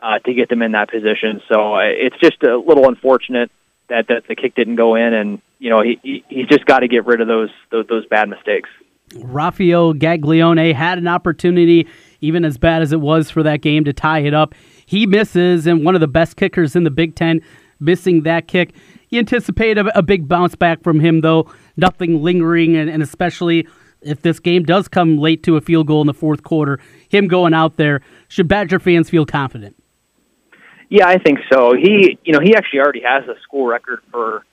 [0.00, 1.40] uh, to get them in that position.
[1.48, 3.50] So uh, it's just a little unfortunate
[3.88, 6.80] that, that the kick didn't go in, and you know he, he he's just got
[6.80, 8.68] to get rid of those, those those bad mistakes.
[9.16, 11.88] Rafael Gaglianone had an opportunity,
[12.20, 14.54] even as bad as it was for that game, to tie it up.
[14.84, 17.40] He misses, and one of the best kickers in the Big Ten
[17.80, 18.74] missing that kick.
[19.10, 21.50] You anticipate a, a big bounce back from him, though.
[21.76, 23.66] Nothing lingering, and, and especially
[24.02, 27.26] if this game does come late to a field goal in the fourth quarter, him
[27.26, 29.76] going out there, should Badger fans feel confident?
[30.88, 31.74] Yeah, I think so.
[31.74, 34.44] He, you know, he actually already has a school record for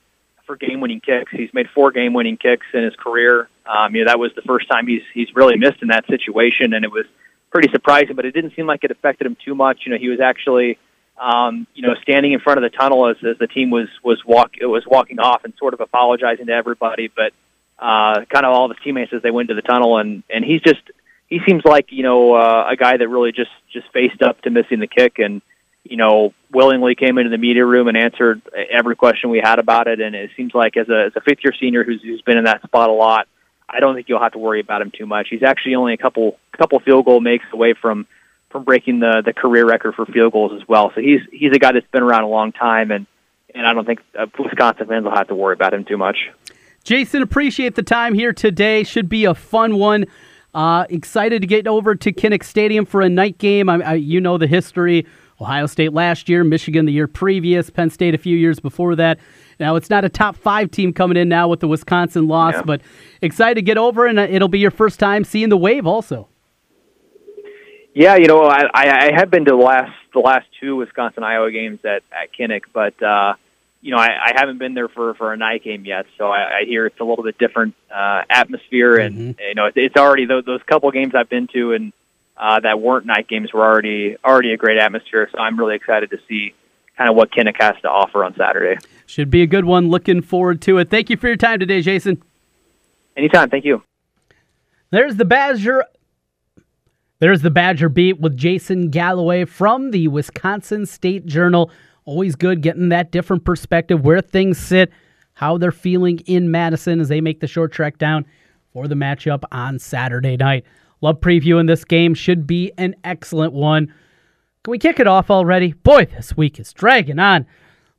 [0.45, 1.32] for game-winning kicks.
[1.32, 3.50] He's made four game-winning kicks in his career.
[3.65, 6.74] Um, you know, that was the first time he's he's really missed in that situation,
[6.74, 7.06] and it was
[7.52, 8.15] pretty surprising.
[8.15, 9.82] But it didn't seem like it affected him too much.
[9.86, 10.78] You know, he was actually,
[11.17, 14.21] um, you know, standing in front of the tunnel as, as the team was was
[14.26, 17.34] walk it was walking off and sort of apologizing to everybody, but
[17.80, 20.45] uh, kind of all of his teammates as they went to the tunnel, and and
[20.45, 20.82] he's just
[21.28, 24.50] he seems like you know uh, a guy that really just just faced up to
[24.50, 25.41] missing the kick and
[25.86, 29.88] you know, willingly came into the media room and answered every question we had about
[29.88, 30.02] it.
[30.02, 32.45] And it seems like as a, as a fifth year senior who's, who's been in
[32.45, 33.28] that spot a lot,
[33.69, 35.28] I don't think you'll have to worry about him too much.
[35.30, 38.08] He's actually only a couple couple field goal makes away from
[38.50, 40.91] from breaking the the career record for field goals as well.
[40.95, 43.08] So he's he's a guy that's been around a long time, and
[43.54, 46.17] and I don't think uh, Wisconsin fans will have to worry about him too much.
[46.84, 48.84] Jason, appreciate the time here today.
[48.84, 50.06] Should be a fun one.
[50.54, 53.67] Uh, excited to get over to Kinnick Stadium for a night game.
[53.67, 55.06] I, I, you know the history
[55.39, 59.19] Ohio State last year, Michigan the year previous, Penn State a few years before that.
[59.60, 62.63] Now it's not a top five team coming in now with the Wisconsin loss, yeah.
[62.63, 62.82] but
[63.21, 66.28] excited to get over, and uh, it'll be your first time seeing the wave also.
[67.93, 71.52] Yeah, you know, I, I have been to the last the last two Wisconsin Iowa
[71.52, 73.36] games at at Kinnick, but uh,
[73.82, 76.60] you know, I, I haven't been there for for a night game yet, so I,
[76.60, 79.41] I hear it's a little bit different uh, atmosphere, and mm-hmm.
[79.41, 81.93] you know, it's, it's already those, those couple games I've been to, and
[82.38, 85.30] uh, that weren't night games were already already a great atmosphere.
[85.32, 86.54] So I'm really excited to see
[86.98, 88.80] kind of what Kinnick has to offer on Saturday.
[89.06, 89.89] Should be a good one.
[89.89, 90.89] Looking forward to it.
[90.89, 92.21] Thank you for your time today, Jason.
[93.17, 93.50] Anytime.
[93.50, 93.82] Thank you.
[94.91, 95.86] There's the Badger.
[97.19, 101.71] There's the Badger beat with Jason Galloway from the Wisconsin State Journal.
[102.04, 104.91] Always good getting that different perspective where things sit,
[105.34, 108.26] how they're feeling in Madison as they make the short trek down
[108.74, 110.65] for the matchup on Saturday night.
[111.01, 112.13] Love previewing this game.
[112.13, 113.93] Should be an excellent one.
[114.63, 115.73] Can we kick it off already?
[115.73, 117.45] Boy, this week is dragging on.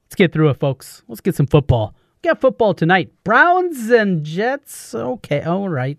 [0.05, 1.03] Let's get through it, folks.
[1.09, 1.95] Let's get some football.
[2.23, 3.13] We got football tonight.
[3.25, 4.95] Browns and Jets.
[4.95, 5.99] Okay, all right.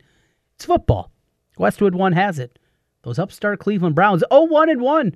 [0.56, 1.12] It's football.
[1.58, 2.60] Westwood one has it.
[3.04, 4.24] Those upstart Cleveland Browns.
[4.30, 5.16] Oh, one and one.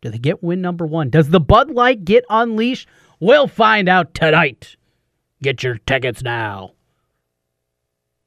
[0.00, 1.10] Do they get win number one?
[1.10, 2.88] Does the Bud Light get unleashed?
[3.18, 4.76] We'll find out tonight.
[5.42, 6.72] Get your tickets now.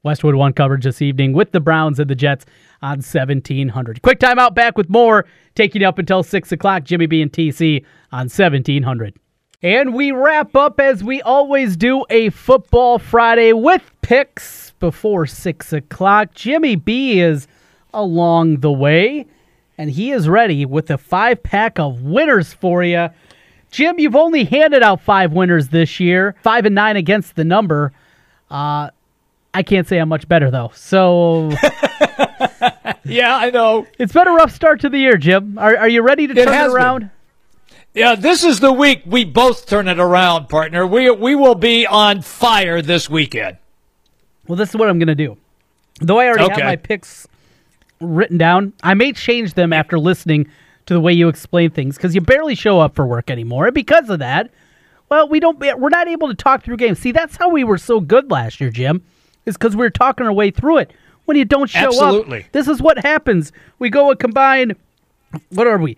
[0.01, 2.45] Westwood One coverage this evening with the Browns and the Jets
[2.81, 4.01] on 1700.
[4.01, 6.85] Quick timeout back with more, taking you up until 6 o'clock.
[6.85, 7.83] Jimmy B and TC
[8.13, 9.15] on 1700.
[9.61, 15.73] And we wrap up as we always do a Football Friday with picks before 6
[15.73, 16.33] o'clock.
[16.33, 17.49] Jimmy B is
[17.93, 19.25] along the way,
[19.77, 23.09] and he is ready with a five pack of winners for you.
[23.69, 27.91] Jim, you've only handed out five winners this year, five and nine against the number.
[28.49, 28.91] Uh,
[29.53, 30.71] I can't say I'm much better though.
[30.75, 31.49] So
[33.03, 33.87] yeah, I know.
[33.97, 35.57] It's been a rough start to the year, Jim.
[35.57, 36.99] Are are you ready to turn it, it around?
[36.99, 37.11] Been.
[37.95, 40.85] Yeah, this is the week we both turn it around, partner.
[40.85, 43.57] We we will be on fire this weekend.
[44.47, 45.37] Well, this is what I'm going to do.
[45.99, 46.61] Though I already okay.
[46.61, 47.27] have my picks
[47.99, 50.49] written down, I may change them after listening
[50.85, 53.65] to the way you explain things because you barely show up for work anymore.
[53.65, 54.51] And because of that,
[55.09, 55.59] well, we don't.
[55.59, 56.99] We're not able to talk through games.
[56.99, 59.03] See, that's how we were so good last year, Jim
[59.49, 60.93] is because we are talking our way through it.
[61.25, 62.43] When you don't show Absolutely.
[62.45, 63.51] up, this is what happens.
[63.77, 64.75] We go a combined,
[65.49, 65.97] What are we?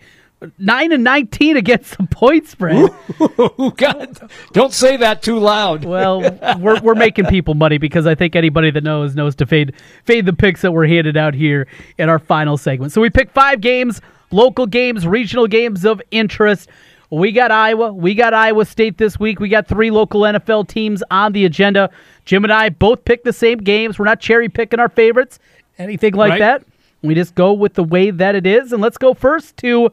[0.58, 2.90] Nine and nineteen against the point spread.
[3.22, 4.20] Ooh, God,
[4.54, 5.86] don't say that too loud.
[5.86, 6.22] well,
[6.60, 10.26] we're we're making people money because I think anybody that knows knows to fade fade
[10.26, 11.68] the picks that were handed out here
[12.00, 12.92] in our final segment.
[12.92, 16.68] So we picked five games, local games, regional games of interest.
[17.12, 17.92] We got Iowa.
[17.92, 19.42] We got Iowa State this week.
[19.42, 21.90] We got three local NFL teams on the agenda.
[22.24, 24.00] Jim and I both pick the same games.
[24.00, 25.38] We're not cherry picking our favorites,
[25.78, 26.40] anything like right.
[26.40, 26.64] that.
[27.02, 28.72] We just go with the way that it is.
[28.72, 29.92] And let's go first to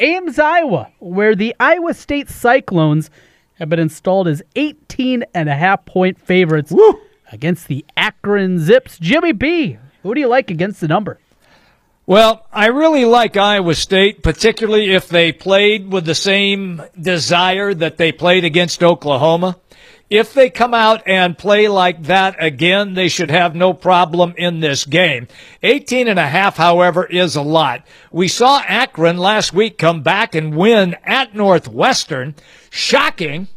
[0.00, 3.10] Ames, Iowa, where the Iowa State Cyclones
[3.54, 7.00] have been installed as 18 and a half point favorites Woo!
[7.30, 8.98] against the Akron Zips.
[8.98, 11.20] Jimmy B, who do you like against the number?
[12.08, 17.96] Well, I really like Iowa State, particularly if they played with the same desire that
[17.96, 19.58] they played against Oklahoma.
[20.08, 24.60] If they come out and play like that again, they should have no problem in
[24.60, 25.26] this game.
[25.64, 27.84] 18 and a half, however, is a lot.
[28.12, 32.36] We saw Akron last week come back and win at Northwestern.
[32.70, 33.48] Shocking,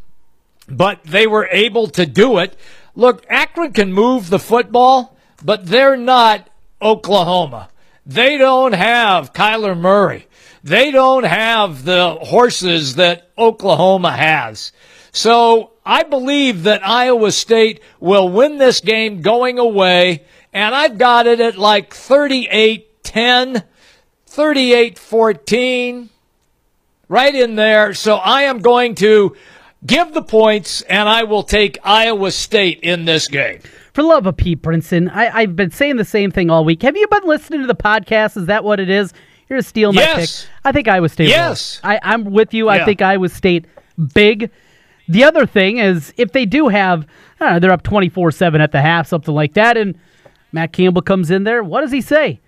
[0.68, 2.58] but they were able to do it.
[2.96, 6.50] Look, Akron can move the football, but they're not
[6.82, 7.70] Oklahoma.
[8.10, 10.26] They don't have Kyler Murray.
[10.64, 14.72] They don't have the horses that Oklahoma has.
[15.12, 21.28] So I believe that Iowa State will win this game going away, and I've got
[21.28, 23.64] it at like 38 10,
[24.26, 26.10] 38 14,
[27.10, 27.94] right in there.
[27.94, 29.36] So I am going to
[29.86, 33.60] give the points, and I will take Iowa State in this game.
[33.94, 36.84] For love of Pete Brinson, I, have been saying the same thing all week.
[36.84, 38.38] Have you been listening to the podcast?
[38.38, 39.14] Is that what it is?
[39.48, 40.44] You're to steal my yes.
[40.44, 40.52] pick.
[40.64, 41.30] I think Iowa State.
[41.30, 42.66] Yes, I, I'm with you.
[42.66, 42.84] Yeah.
[42.84, 43.66] I think Iowa State
[44.14, 44.52] big.
[45.08, 47.08] The other thing is if they do have,
[47.40, 49.98] know, they're up 24 7 at the half, something like that, and
[50.52, 52.40] Matt Campbell comes in there, what does he say?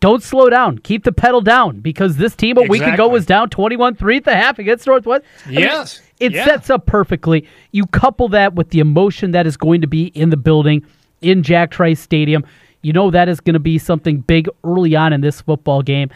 [0.00, 0.78] Don't slow down.
[0.78, 2.80] Keep the pedal down because this team a exactly.
[2.80, 5.24] week ago was down 21 3 at the half against Northwest.
[5.48, 5.98] Yes.
[5.98, 6.44] I mean, it yeah.
[6.44, 7.46] sets up perfectly.
[7.72, 10.84] You couple that with the emotion that is going to be in the building
[11.20, 12.44] in Jack Trice Stadium.
[12.82, 16.10] You know that is going to be something big early on in this football game.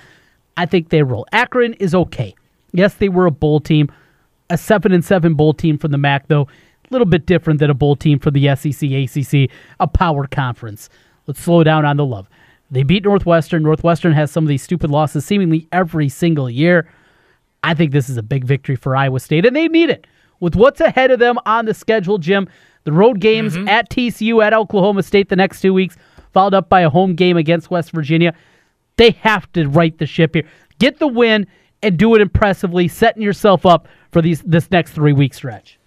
[0.57, 1.27] I think they roll.
[1.33, 2.35] Akron is okay.
[2.73, 3.91] Yes, they were a bowl team
[4.51, 6.49] a seven and seven bowl team from the MAC, though, a
[6.91, 10.89] little bit different than a bowl team for the SEC, ACC, a power conference.
[11.27, 12.29] Let's slow down on the love.
[12.71, 13.63] They beat Northwestern.
[13.63, 16.91] Northwestern has some of these stupid losses seemingly every single year.
[17.63, 20.07] I think this is a big victory for Iowa State, and they need it.
[20.41, 22.49] With what's ahead of them on the schedule, Jim,
[22.85, 23.69] the road games mm-hmm.
[23.69, 25.97] at TCU, at Oklahoma State the next two weeks,
[26.33, 28.35] followed up by a home game against West Virginia.
[28.97, 30.45] They have to right the ship here.
[30.79, 31.47] Get the win
[31.83, 35.79] and do it impressively, setting yourself up for these this next three week stretch.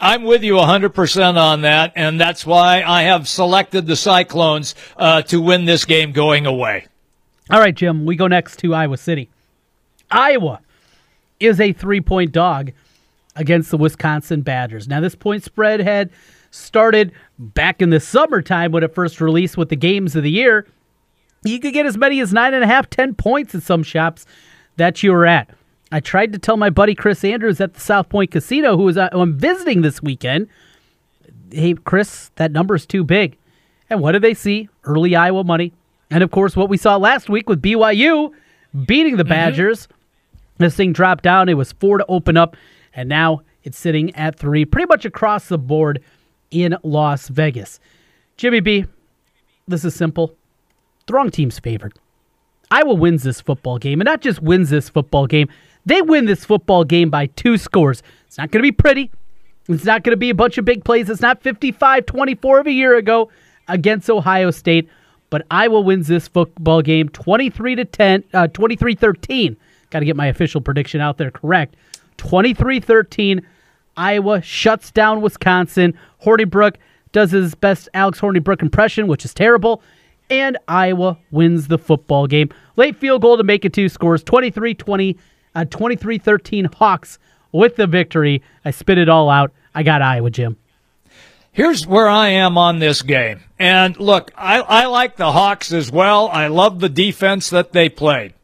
[0.00, 5.22] I'm with you 100% on that, and that's why I have selected the Cyclones uh,
[5.22, 6.86] to win this game going away.
[7.50, 9.28] All right, Jim, we go next to Iowa City.
[10.08, 10.60] Iowa
[11.40, 12.72] is a three point dog
[13.36, 14.88] against the Wisconsin Badgers.
[14.88, 16.10] Now, this point spread had
[16.50, 20.66] started back in the summertime when it first released with the games of the year.
[21.44, 24.26] You could get as many as nine and a half, ten points in some shops
[24.76, 25.50] that you were at.
[25.90, 28.98] I tried to tell my buddy Chris Andrews at the South Point Casino, who is
[28.98, 30.48] uh, who I'm visiting this weekend,
[31.50, 33.36] hey, Chris, that number is too big.
[33.90, 34.68] And what did they see?
[34.84, 35.72] Early Iowa money.
[36.10, 38.32] And of course, what we saw last week with BYU
[38.86, 39.30] beating the mm-hmm.
[39.30, 39.86] Badgers.
[39.86, 39.94] Mm-hmm.
[40.58, 41.48] This thing dropped down.
[41.48, 42.56] It was four to open up,
[42.94, 46.02] and now it's sitting at three, pretty much across the board
[46.50, 47.80] in Las Vegas.
[48.36, 48.84] Jimmy B,
[49.66, 50.34] this is simple.
[51.06, 51.94] The wrong team's favored.
[52.70, 55.48] Iowa wins this football game, and not just wins this football game,
[55.86, 58.02] they win this football game by two scores.
[58.26, 59.10] It's not going to be pretty.
[59.68, 61.08] It's not going to be a bunch of big plays.
[61.08, 63.30] It's not 55 24 of a year ago
[63.68, 64.88] against Ohio State,
[65.30, 69.56] but Iowa wins this football game 23 to 10, uh, 23 13.
[69.90, 71.76] Got to get my official prediction out there correct.
[72.18, 73.46] 23 13.
[73.96, 75.98] Iowa shuts down Wisconsin.
[76.24, 76.76] Hornibrook
[77.12, 79.82] does his best Alex Hornibrook impression, which is terrible
[80.30, 82.50] and Iowa wins the football game.
[82.76, 85.16] Late field goal to make it two scores 23 20,
[85.54, 87.18] uh, 23 13 Hawks
[87.52, 88.42] with the victory.
[88.64, 89.52] I spit it all out.
[89.74, 90.56] I got Iowa, Jim.
[91.52, 93.40] Here's where I am on this game.
[93.58, 96.28] And look, I, I like the Hawks as well.
[96.28, 98.34] I love the defense that they played.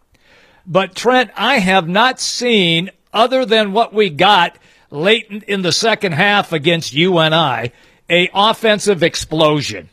[0.66, 4.56] But Trent, I have not seen, other than what we got
[4.90, 7.72] late in the second half against UNI,
[8.08, 9.88] a offensive explosion.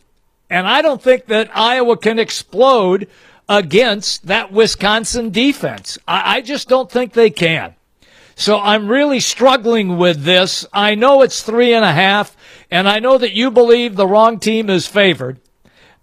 [0.50, 3.08] And I don't think that Iowa can explode
[3.48, 5.98] against that Wisconsin defense.
[6.08, 7.76] I, I just don't think they can.
[8.36, 10.66] So I'm really struggling with this.
[10.74, 12.36] I know it's three and a half,
[12.70, 15.40] and I know that you believe the wrong team is favored.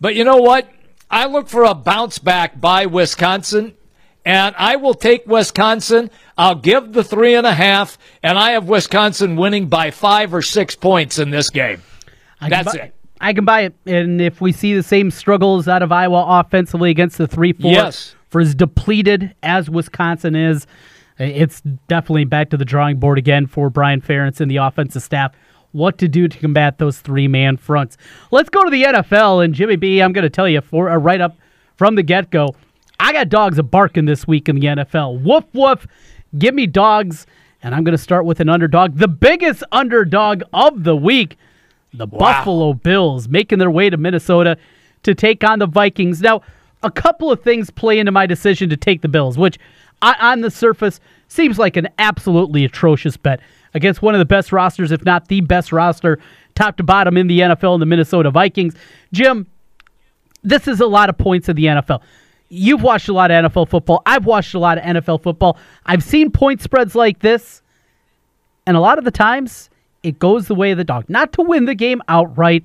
[0.00, 0.68] But you know what?
[1.10, 3.74] I look for a bounce back by Wisconsin,
[4.28, 6.10] and I will take Wisconsin.
[6.36, 10.42] I'll give the three and a half, and I have Wisconsin winning by five or
[10.42, 11.80] six points in this game.
[12.46, 12.94] That's it.
[13.22, 13.74] I can buy it.
[13.86, 17.72] And if we see the same struggles out of Iowa offensively against the 3 4
[17.72, 18.14] yes.
[18.28, 20.66] for as depleted as Wisconsin is,
[21.18, 25.32] it's definitely back to the drawing board again for Brian Ferentz and the offensive staff.
[25.72, 27.96] What to do to combat those three man fronts.
[28.30, 29.42] Let's go to the NFL.
[29.42, 31.34] And Jimmy B, I'm going to tell you for a right up
[31.76, 32.54] from the get go.
[33.00, 35.22] I got dogs a barking this week in the NFL.
[35.22, 35.86] Woof, woof.
[36.36, 37.26] Give me dogs.
[37.62, 41.36] And I'm going to start with an underdog, the biggest underdog of the week
[41.92, 42.18] the wow.
[42.18, 44.56] Buffalo Bills making their way to Minnesota
[45.02, 46.20] to take on the Vikings.
[46.20, 46.42] Now,
[46.82, 49.58] a couple of things play into my decision to take the Bills, which
[50.02, 53.40] on the surface seems like an absolutely atrocious bet
[53.74, 56.18] against one of the best rosters, if not the best roster,
[56.54, 58.74] top to bottom in the NFL and the Minnesota Vikings.
[59.12, 59.46] Jim,
[60.42, 62.00] this is a lot of points in the NFL.
[62.48, 64.02] You've watched a lot of NFL football.
[64.06, 65.58] I've watched a lot of NFL football.
[65.84, 67.62] I've seen point spreads like this,
[68.66, 69.68] and a lot of the times
[70.02, 71.04] it goes the way of the dog.
[71.08, 72.64] Not to win the game outright,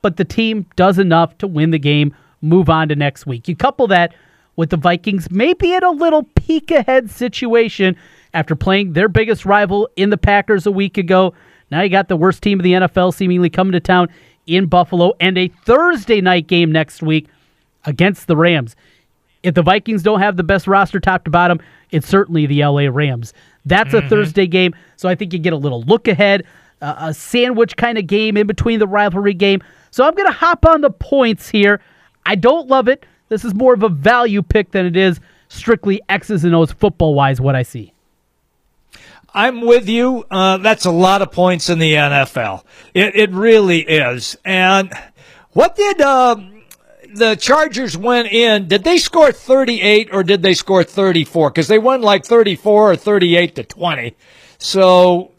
[0.00, 3.46] but the team does enough to win the game, move on to next week.
[3.46, 4.14] You couple that
[4.56, 7.96] with the Vikings maybe at a little peek ahead situation
[8.34, 11.34] after playing their biggest rival in the Packers a week ago.
[11.70, 14.08] Now you got the worst team of the NFL seemingly coming to town
[14.46, 17.28] in Buffalo and a Thursday night game next week
[17.84, 18.76] against the Rams.
[19.42, 22.88] If the Vikings don't have the best roster top to bottom, it's certainly the LA
[22.90, 23.32] Rams.
[23.64, 24.06] That's mm-hmm.
[24.06, 26.44] a Thursday game, so I think you get a little look ahead,
[26.80, 29.62] uh, a sandwich kind of game in between the rivalry game.
[29.90, 31.80] So I'm going to hop on the points here.
[32.24, 33.04] I don't love it.
[33.28, 37.14] This is more of a value pick than it is strictly X's and O's football
[37.14, 37.92] wise, what I see.
[39.34, 40.24] I'm with you.
[40.30, 42.64] Uh, that's a lot of points in the NFL.
[42.92, 44.36] It, it really is.
[44.44, 44.92] And
[45.52, 46.36] what did uh,
[47.14, 48.68] the Chargers went in?
[48.68, 51.50] Did they score 38 or did they score 34?
[51.50, 54.16] Because they won like 34 or 38 to 20.
[54.58, 55.32] So,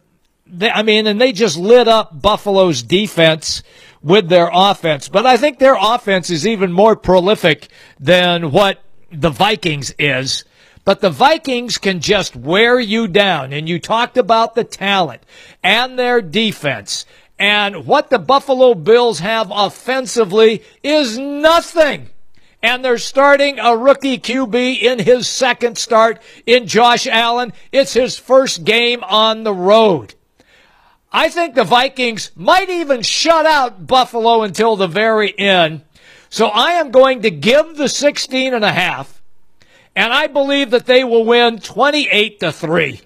[0.46, 3.64] they, I mean, and they just lit up Buffalo's defense
[4.02, 5.10] with their offense.
[5.10, 7.70] But I think their offense is even more prolific
[8.00, 10.44] than what the Vikings is.
[10.86, 13.54] But the Vikings can just wear you down.
[13.54, 15.24] And you talked about the talent
[15.64, 17.06] and their defense.
[17.40, 22.10] And what the Buffalo Bills have offensively is nothing.
[22.62, 27.52] And they're starting a rookie QB in his second start in Josh Allen.
[27.72, 30.16] It's his first game on the road.
[31.12, 35.82] I think the Vikings might even shut out Buffalo until the very end.
[36.30, 39.22] So I am going to give the 16 and a half
[39.96, 43.02] and I believe that they will win 28 to 3.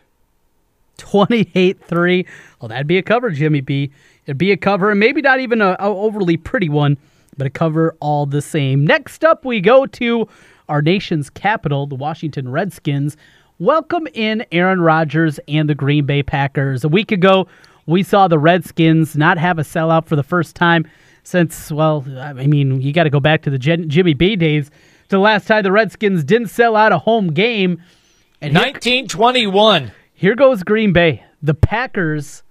[0.98, 2.26] 28 3.
[2.60, 3.92] Well, that'd be a cover, Jimmy B.
[4.28, 6.98] It'd be a cover, and maybe not even a, a overly pretty one,
[7.38, 8.86] but a cover all the same.
[8.86, 10.28] Next up, we go to
[10.68, 13.16] our nation's capital, the Washington Redskins.
[13.58, 16.84] Welcome in Aaron Rodgers and the Green Bay Packers.
[16.84, 17.48] A week ago,
[17.86, 20.86] we saw the Redskins not have a sellout for the first time
[21.24, 24.70] since, well, I mean, you got to go back to the Jimmy B days
[25.08, 27.82] to the last time the Redskins didn't sell out a home game.
[28.42, 29.84] And 1921.
[29.84, 31.24] Here, here goes Green Bay.
[31.42, 32.44] The Packers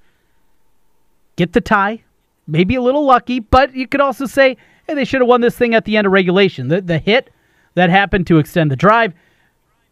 [1.36, 2.02] get the tie.
[2.46, 4.56] Maybe a little lucky, but you could also say,
[4.86, 6.68] hey, they should have won this thing at the end of regulation.
[6.68, 7.30] The, the hit
[7.74, 9.12] that happened to extend the drive.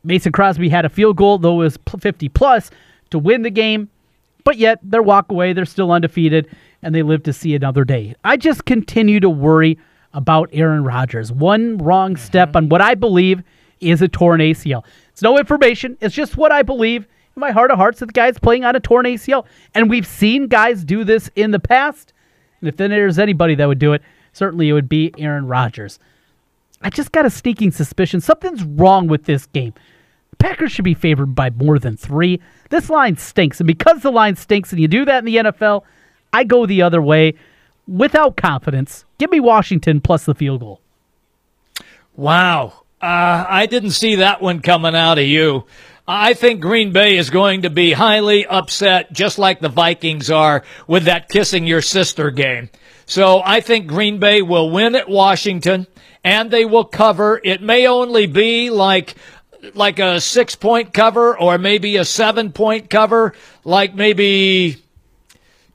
[0.04, 2.70] Mason Crosby had a field goal, though it was 50 plus,
[3.10, 3.88] to win the game.
[4.44, 8.14] But yet, their walk away, they're still undefeated, and they live to see another day.
[8.22, 9.78] I just continue to worry
[10.12, 11.32] about Aaron Rodgers.
[11.32, 12.56] One wrong step mm-hmm.
[12.58, 13.42] on what I believe
[13.80, 14.84] is a torn ACL.
[15.10, 15.96] It's no information.
[16.00, 17.06] It's just what I believe
[17.36, 19.44] my heart of hearts that the guy's playing on a torn ACL.
[19.74, 22.12] And we've seen guys do this in the past.
[22.60, 25.98] And if then there's anybody that would do it, certainly it would be Aaron Rodgers.
[26.80, 29.72] I just got a sneaking suspicion something's wrong with this game.
[30.30, 32.40] The Packers should be favored by more than three.
[32.70, 33.60] This line stinks.
[33.60, 35.82] And because the line stinks and you do that in the NFL,
[36.32, 37.34] I go the other way
[37.86, 39.04] without confidence.
[39.18, 40.80] Give me Washington plus the field goal.
[42.16, 42.84] Wow.
[43.00, 45.66] Uh, I didn't see that one coming out of you.
[46.06, 50.62] I think Green Bay is going to be highly upset, just like the Vikings are,
[50.86, 52.68] with that kissing your sister game.
[53.06, 55.86] So I think Green Bay will win at Washington
[56.22, 57.40] and they will cover.
[57.42, 59.14] It may only be like
[59.74, 63.32] like a six point cover or maybe a seven point cover,
[63.64, 64.76] like maybe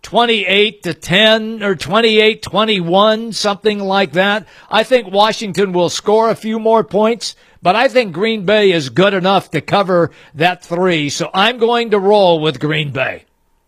[0.03, 4.47] 28 to 10 or 28 21, something like that.
[4.69, 8.89] I think Washington will score a few more points, but I think Green Bay is
[8.89, 11.09] good enough to cover that three.
[11.09, 13.25] So I'm going to roll with Green Bay.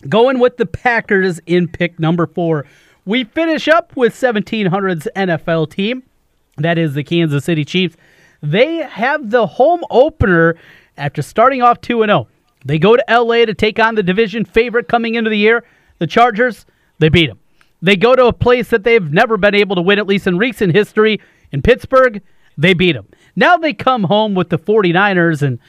[0.08, 2.66] Going with the Packers in pick number four.
[3.06, 6.04] We finish up with 1700's NFL team.
[6.58, 7.98] That is the Kansas City Chiefs.
[8.42, 10.56] They have the home opener
[10.98, 12.28] after starting off 2 0.
[12.66, 15.64] They go to LA to take on the division favorite coming into the year,
[16.00, 16.66] the Chargers,
[17.00, 17.40] they beat them.
[17.82, 20.38] They go to a place that they've never been able to win, at least in
[20.38, 21.20] recent history,
[21.52, 22.22] in Pittsburgh.
[22.58, 23.08] They beat them.
[23.36, 25.60] Now they come home with the 49ers and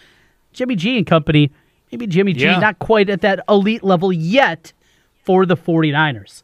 [0.52, 1.50] Jimmy G and company.
[1.90, 2.58] Maybe Jimmy G yeah.
[2.58, 4.72] not quite at that elite level yet
[5.24, 6.42] for the 49ers.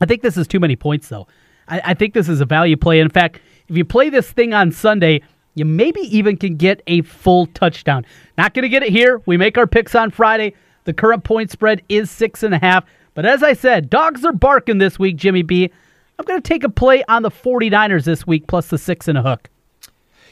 [0.00, 1.26] I think this is too many points, though.
[1.68, 3.00] I, I think this is a value play.
[3.00, 5.22] In fact, if you play this thing on Sunday,
[5.54, 8.04] you maybe even can get a full touchdown.
[8.36, 9.22] Not going to get it here.
[9.26, 10.54] We make our picks on Friday.
[10.84, 12.84] The current point spread is six and a half.
[13.14, 15.70] But as I said, dogs are barking this week, Jimmy B.
[16.18, 19.16] I'm going to take a play on the 49ers this week plus the six and
[19.16, 19.48] a hook.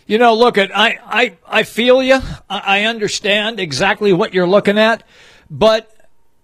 [0.06, 2.18] You know, look at I I I feel you.
[2.50, 5.04] I understand exactly what you're looking at,
[5.50, 5.90] but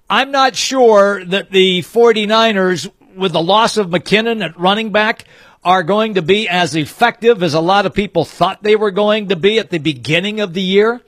[0.09, 5.25] I'm not sure that the 49ers with the loss of McKinnon at running back
[5.65, 9.29] are going to be as effective as a lot of people thought they were going
[9.29, 11.03] to be at the beginning of the year.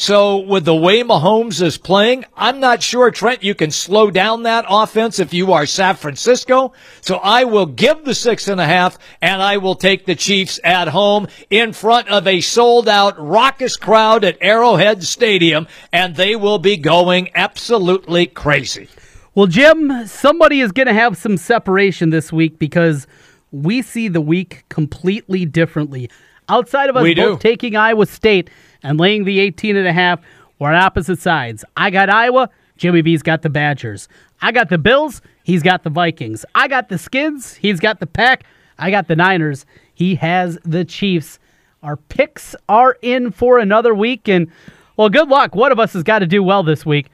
[0.00, 4.44] So with the way Mahomes is playing, I'm not sure, Trent, you can slow down
[4.44, 6.72] that offense if you are San Francisco.
[7.00, 10.60] So I will give the six and a half and I will take the Chiefs
[10.62, 16.36] at home in front of a sold out raucous crowd at Arrowhead Stadium and they
[16.36, 18.88] will be going absolutely crazy.
[19.34, 23.08] Well, Jim, somebody is going to have some separation this week because
[23.50, 26.08] we see the week completely differently.
[26.48, 27.48] Outside of us We both do.
[27.48, 28.48] taking Iowa State
[28.82, 30.20] and laying the 18 and a half,
[30.58, 31.64] we're on opposite sides.
[31.76, 34.08] I got Iowa, Jimmy B's got the Badgers.
[34.40, 36.44] I got the Bills, he's got the Vikings.
[36.54, 38.44] I got the Skids, he's got the Pack.
[38.78, 41.38] I got the Niners, he has the Chiefs.
[41.82, 44.50] Our picks are in for another week, and
[44.96, 45.54] well, good luck.
[45.54, 47.08] One of us has got to do well this week,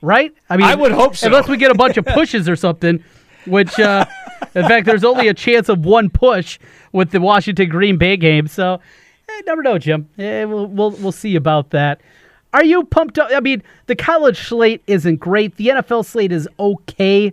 [0.00, 0.34] right?
[0.48, 1.26] I mean, I would hope so.
[1.26, 3.04] Unless we get a bunch of pushes or something,
[3.46, 4.06] which, uh,
[4.54, 6.58] in fact, there's only a chance of one push
[6.92, 8.46] with the Washington Green Bay game.
[8.46, 8.80] So,
[9.46, 10.08] never know, Jim.
[10.18, 12.00] Eh, we'll, we'll we'll see about that.
[12.52, 13.30] Are you pumped up?
[13.34, 15.56] I mean, the college slate isn't great.
[15.56, 17.32] The NFL slate is okay.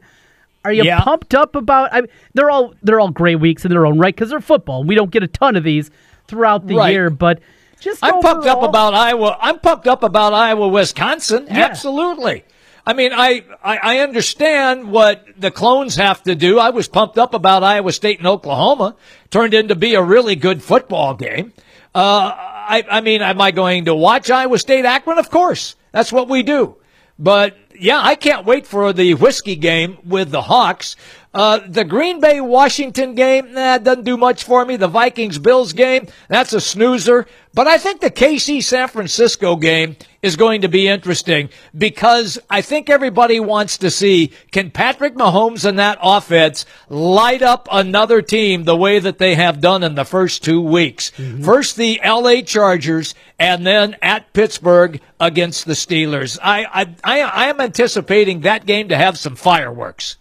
[0.63, 0.99] Are you Yeah.
[0.99, 1.89] pumped up about?
[1.93, 4.83] I mean, they're all they're all great weeks in their own right because they're football.
[4.83, 5.89] We don't get a ton of these
[6.27, 6.91] throughout the Right.
[6.91, 7.39] year, but
[7.79, 9.37] just I'm pumped up about Iowa.
[9.39, 11.45] I'm pumped up about Iowa, Wisconsin.
[11.47, 11.65] Yeah.
[11.65, 12.43] Absolutely.
[12.85, 16.57] I mean, I, I, I understand what the clones have to do.
[16.57, 18.95] I was pumped up about Iowa State and Oklahoma.
[19.29, 21.51] Turned into be a really good football game.
[21.97, 25.17] Uh, I, I mean, am I going to watch Iowa State Akron?
[25.17, 25.75] Of course.
[25.91, 26.75] That's what we do.
[27.17, 30.95] But yeah, I can't wait for the whiskey game with the Hawks.
[31.33, 34.75] Uh, the Green Bay Washington game, nah, doesn't do much for me.
[34.75, 37.27] The Vikings Bills game, that's a snoozer.
[37.53, 42.61] But I think the KC San Francisco game is going to be interesting because I
[42.61, 48.63] think everybody wants to see can Patrick Mahomes and that offense light up another team
[48.63, 51.09] the way that they have done in the first two weeks.
[51.43, 56.37] First the LA Chargers and then at Pittsburgh against the Steelers.
[56.41, 60.17] I, I, I, I am anticipating that game to have some fireworks.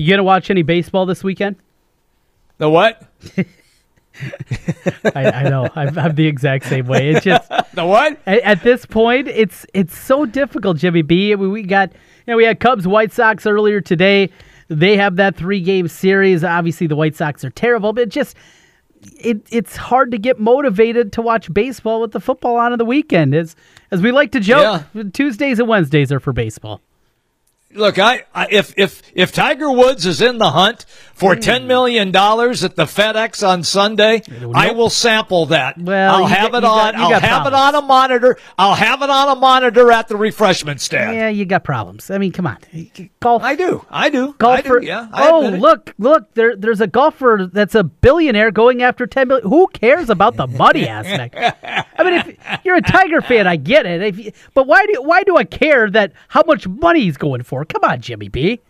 [0.00, 1.56] You gonna watch any baseball this weekend?
[2.56, 3.02] The what?
[5.14, 5.68] I, I know.
[5.74, 7.10] I'm, I'm the exact same way.
[7.10, 8.18] It's just The what?
[8.26, 11.36] at, at this point, it's it's so difficult, Jimmy B.
[11.36, 11.98] mean, we got you
[12.32, 14.30] know we had Cubs White Sox earlier today.
[14.68, 16.44] They have that three game series.
[16.44, 18.38] Obviously, the White Sox are terrible, but just
[19.18, 22.86] it it's hard to get motivated to watch baseball with the football on in the
[22.86, 23.34] weekend.
[23.34, 23.54] As
[23.90, 24.82] as we like to joke,
[25.12, 26.80] Tuesdays and Wednesdays are for baseball.
[27.72, 31.40] Look, I, I if if if Tiger Woods is in the hunt for Hmm.
[31.40, 34.22] ten million dollars at the FedEx on Sunday,
[34.54, 35.78] I will sample that.
[35.78, 37.00] Well, I'll have got- it you got- on.
[37.00, 38.36] I'll have it on a monitor.
[38.58, 41.14] I'll have it on a monitor at the refreshment stand.
[41.16, 42.10] Yeah, you got problems.
[42.10, 42.56] I mean, come on,
[43.20, 43.42] golf.
[43.44, 43.84] I do.
[43.88, 44.34] I do.
[44.38, 44.78] golfer.
[44.78, 44.86] I do.
[44.86, 45.06] Yeah.
[45.12, 46.34] I oh, look, look.
[46.34, 49.48] There, there's a golfer that's a billionaire going after ten million.
[49.48, 51.36] Who cares about the money aspect?
[51.36, 54.02] I mean, if you're a Tiger fan, I get it.
[54.02, 57.44] If you, but why do why do I care that how much money he's going
[57.44, 57.59] for?
[57.64, 58.60] Come on, Jimmy B.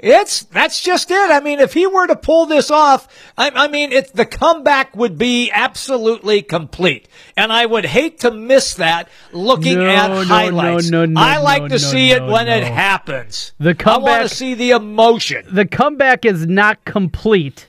[0.00, 1.30] It's that's just it.
[1.30, 4.94] I mean, if he were to pull this off, I, I mean, it, the comeback
[4.94, 9.08] would be absolutely complete, and I would hate to miss that.
[9.32, 13.54] Looking No, at no, highlights, no, no, I like to see it when it happens.
[13.58, 15.46] The comeback, I want to see the emotion.
[15.50, 17.66] The comeback is not complete,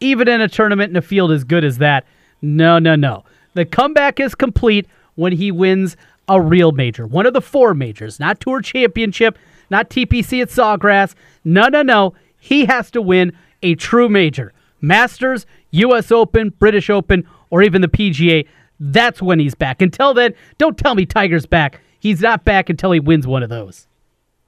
[0.00, 2.04] even in a tournament in a field as good as that.
[2.42, 3.24] No, no, no.
[3.54, 5.96] The comeback is complete when he wins
[6.28, 9.38] a real major, one of the four majors, not Tour Championship,
[9.70, 11.14] not TPC at Sawgrass.
[11.44, 12.14] No, no, no.
[12.38, 14.52] He has to win a true major.
[14.80, 16.12] Masters, U.S.
[16.12, 18.46] Open, British Open, or even the PGA.
[18.78, 19.80] That's when he's back.
[19.80, 21.80] Until then, don't tell me Tiger's back.
[21.98, 23.86] He's not back until he wins one of those.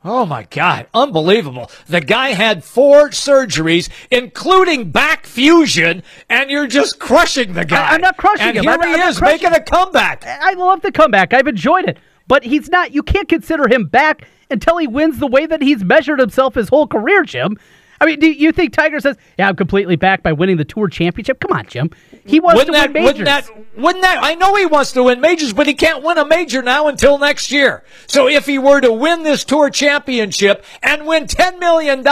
[0.04, 1.68] Oh my God, unbelievable.
[1.88, 7.88] The guy had four surgeries, including back fusion, and you're just crushing the guy.
[7.90, 8.64] I- I'm not crushing and him.
[8.64, 10.24] here I'm he I'm is making a comeback.
[10.24, 11.32] I love the comeback.
[11.34, 11.98] I've enjoyed it.
[12.28, 15.84] But he's not, you can't consider him back until he wins the way that he's
[15.84, 17.56] measured himself his whole career, Jim.
[17.98, 20.88] I mean, do you think Tiger says, yeah, I'm completely back by winning the Tour
[20.88, 21.40] Championship?
[21.40, 21.90] Come on, Jim.
[22.26, 23.18] He wants Wouldn't to that, win majors.
[23.18, 26.18] wouldn't that, wouldn't that, I know he wants to win majors, but he can't win
[26.18, 27.84] a major now until next year.
[28.06, 32.06] So if he were to win this tour championship and win $10 million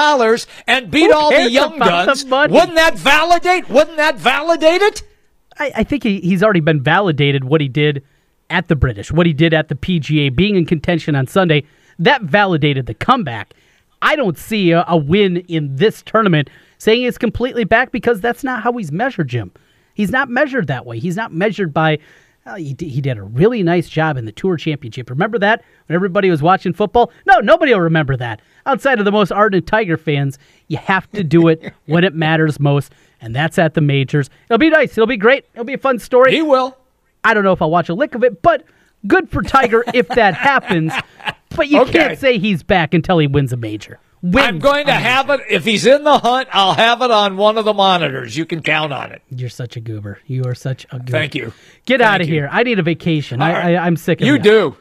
[0.67, 5.03] and beat all the young about the guns, wouldn't that validate, wouldn't that validate it?
[5.59, 8.03] I, I think he, he's already been validated what he did
[8.49, 11.65] at the British, what he did at the PGA, being in contention on Sunday.
[11.99, 13.55] That validated the comeback.
[14.03, 18.45] I don't see a, a win in this tournament saying he's completely back because that's
[18.45, 19.53] not how he's measured, Jim.
[19.95, 20.99] He's not measured that way.
[20.99, 21.99] He's not measured by.
[22.47, 25.09] Uh, he, d- he did a really nice job in the Tour Championship.
[25.09, 27.11] Remember that when everybody was watching football?
[27.27, 28.43] No, nobody will remember that.
[28.67, 30.39] Outside of the most ardent Tiger fans,
[30.69, 32.93] you have to do it when it matters most,
[33.23, 34.29] and that's at the majors.
[34.51, 34.93] It'll be nice.
[34.93, 35.47] It'll be great.
[35.55, 36.33] It'll be a fun story.
[36.33, 36.77] He will.
[37.23, 38.65] I don't know if I'll watch a lick of it, but
[39.07, 40.93] Good for Tiger if that happens,
[41.55, 41.93] but you Okay.
[41.93, 43.99] can't say he's back until he wins a major.
[44.23, 45.41] Wins I'm going to have it.
[45.51, 48.35] If he's in the hunt, I'll have it on one of the monitors.
[48.37, 49.21] You can count on it.
[49.29, 50.19] You're such a goober.
[50.27, 51.11] You are such a goober.
[51.13, 51.53] Thank you.
[51.85, 52.35] Get Thank out of you.
[52.35, 52.49] here.
[52.51, 53.43] I need a vacation.
[53.43, 53.75] All I, right.
[53.77, 54.45] I, I'm sick of You this.
[54.47, 54.77] do.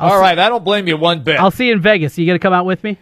[0.00, 0.38] All see- right.
[0.38, 1.38] I don't blame you one bit.
[1.38, 2.16] I'll see you in Vegas.
[2.16, 2.96] You gonna come out with me?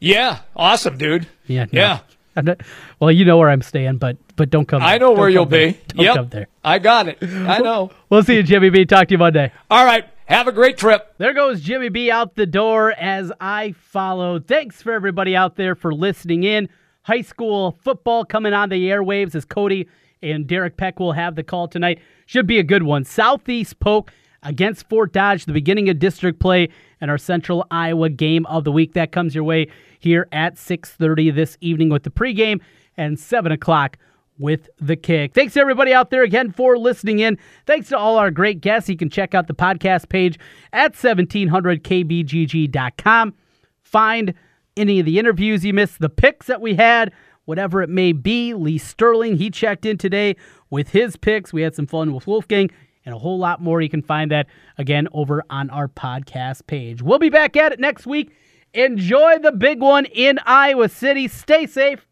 [0.00, 0.40] yeah.
[0.56, 1.28] Awesome, dude.
[1.46, 1.66] Yeah.
[1.70, 1.80] no.
[1.80, 1.98] Yeah.
[2.42, 2.60] Not-
[2.98, 4.82] well, you know where I'm staying, but but don't come.
[4.82, 5.72] I know Don't where you'll there.
[5.72, 5.78] be.
[5.88, 6.14] Don't yep.
[6.16, 6.48] come there.
[6.64, 7.18] I got it.
[7.22, 7.90] I know.
[8.10, 8.84] We'll see you, Jimmy B.
[8.84, 9.52] Talk to you Monday.
[9.70, 10.06] All right.
[10.26, 11.14] Have a great trip.
[11.18, 14.38] There goes Jimmy B out the door as I follow.
[14.38, 16.68] Thanks for everybody out there for listening in.
[17.02, 19.88] High school football coming on the airwaves as Cody
[20.22, 22.00] and Derek Peck will have the call tonight.
[22.26, 23.04] Should be a good one.
[23.04, 24.12] Southeast Polk
[24.42, 26.68] against Fort Dodge, the beginning of district play,
[27.00, 28.94] and our Central Iowa game of the week.
[28.94, 29.68] That comes your way
[29.98, 32.60] here at 6:30 this evening with the pregame
[32.96, 33.98] and 7 o'clock
[34.38, 35.34] with the kick.
[35.34, 37.38] Thanks to everybody out there again for listening in.
[37.66, 38.88] Thanks to all our great guests.
[38.88, 40.38] You can check out the podcast page
[40.72, 43.34] at 1700kbgg.com.
[43.82, 44.34] Find
[44.76, 47.12] any of the interviews you missed, the picks that we had,
[47.44, 48.54] whatever it may be.
[48.54, 50.36] Lee Sterling, he checked in today
[50.70, 51.52] with his picks.
[51.52, 52.70] We had some fun with Wolfgang
[53.04, 53.80] and a whole lot more.
[53.80, 54.46] You can find that
[54.78, 57.02] again over on our podcast page.
[57.02, 58.32] We'll be back at it next week.
[58.74, 61.28] Enjoy the big one in Iowa City.
[61.28, 62.06] Stay safe.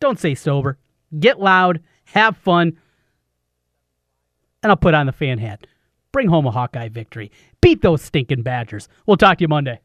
[0.00, 0.78] Don't stay sober.
[1.18, 1.80] Get loud.
[2.06, 2.78] Have fun.
[4.62, 5.66] And I'll put on the fan hat.
[6.12, 7.30] Bring home a Hawkeye victory.
[7.60, 8.88] Beat those stinking Badgers.
[9.06, 9.80] We'll talk to you Monday.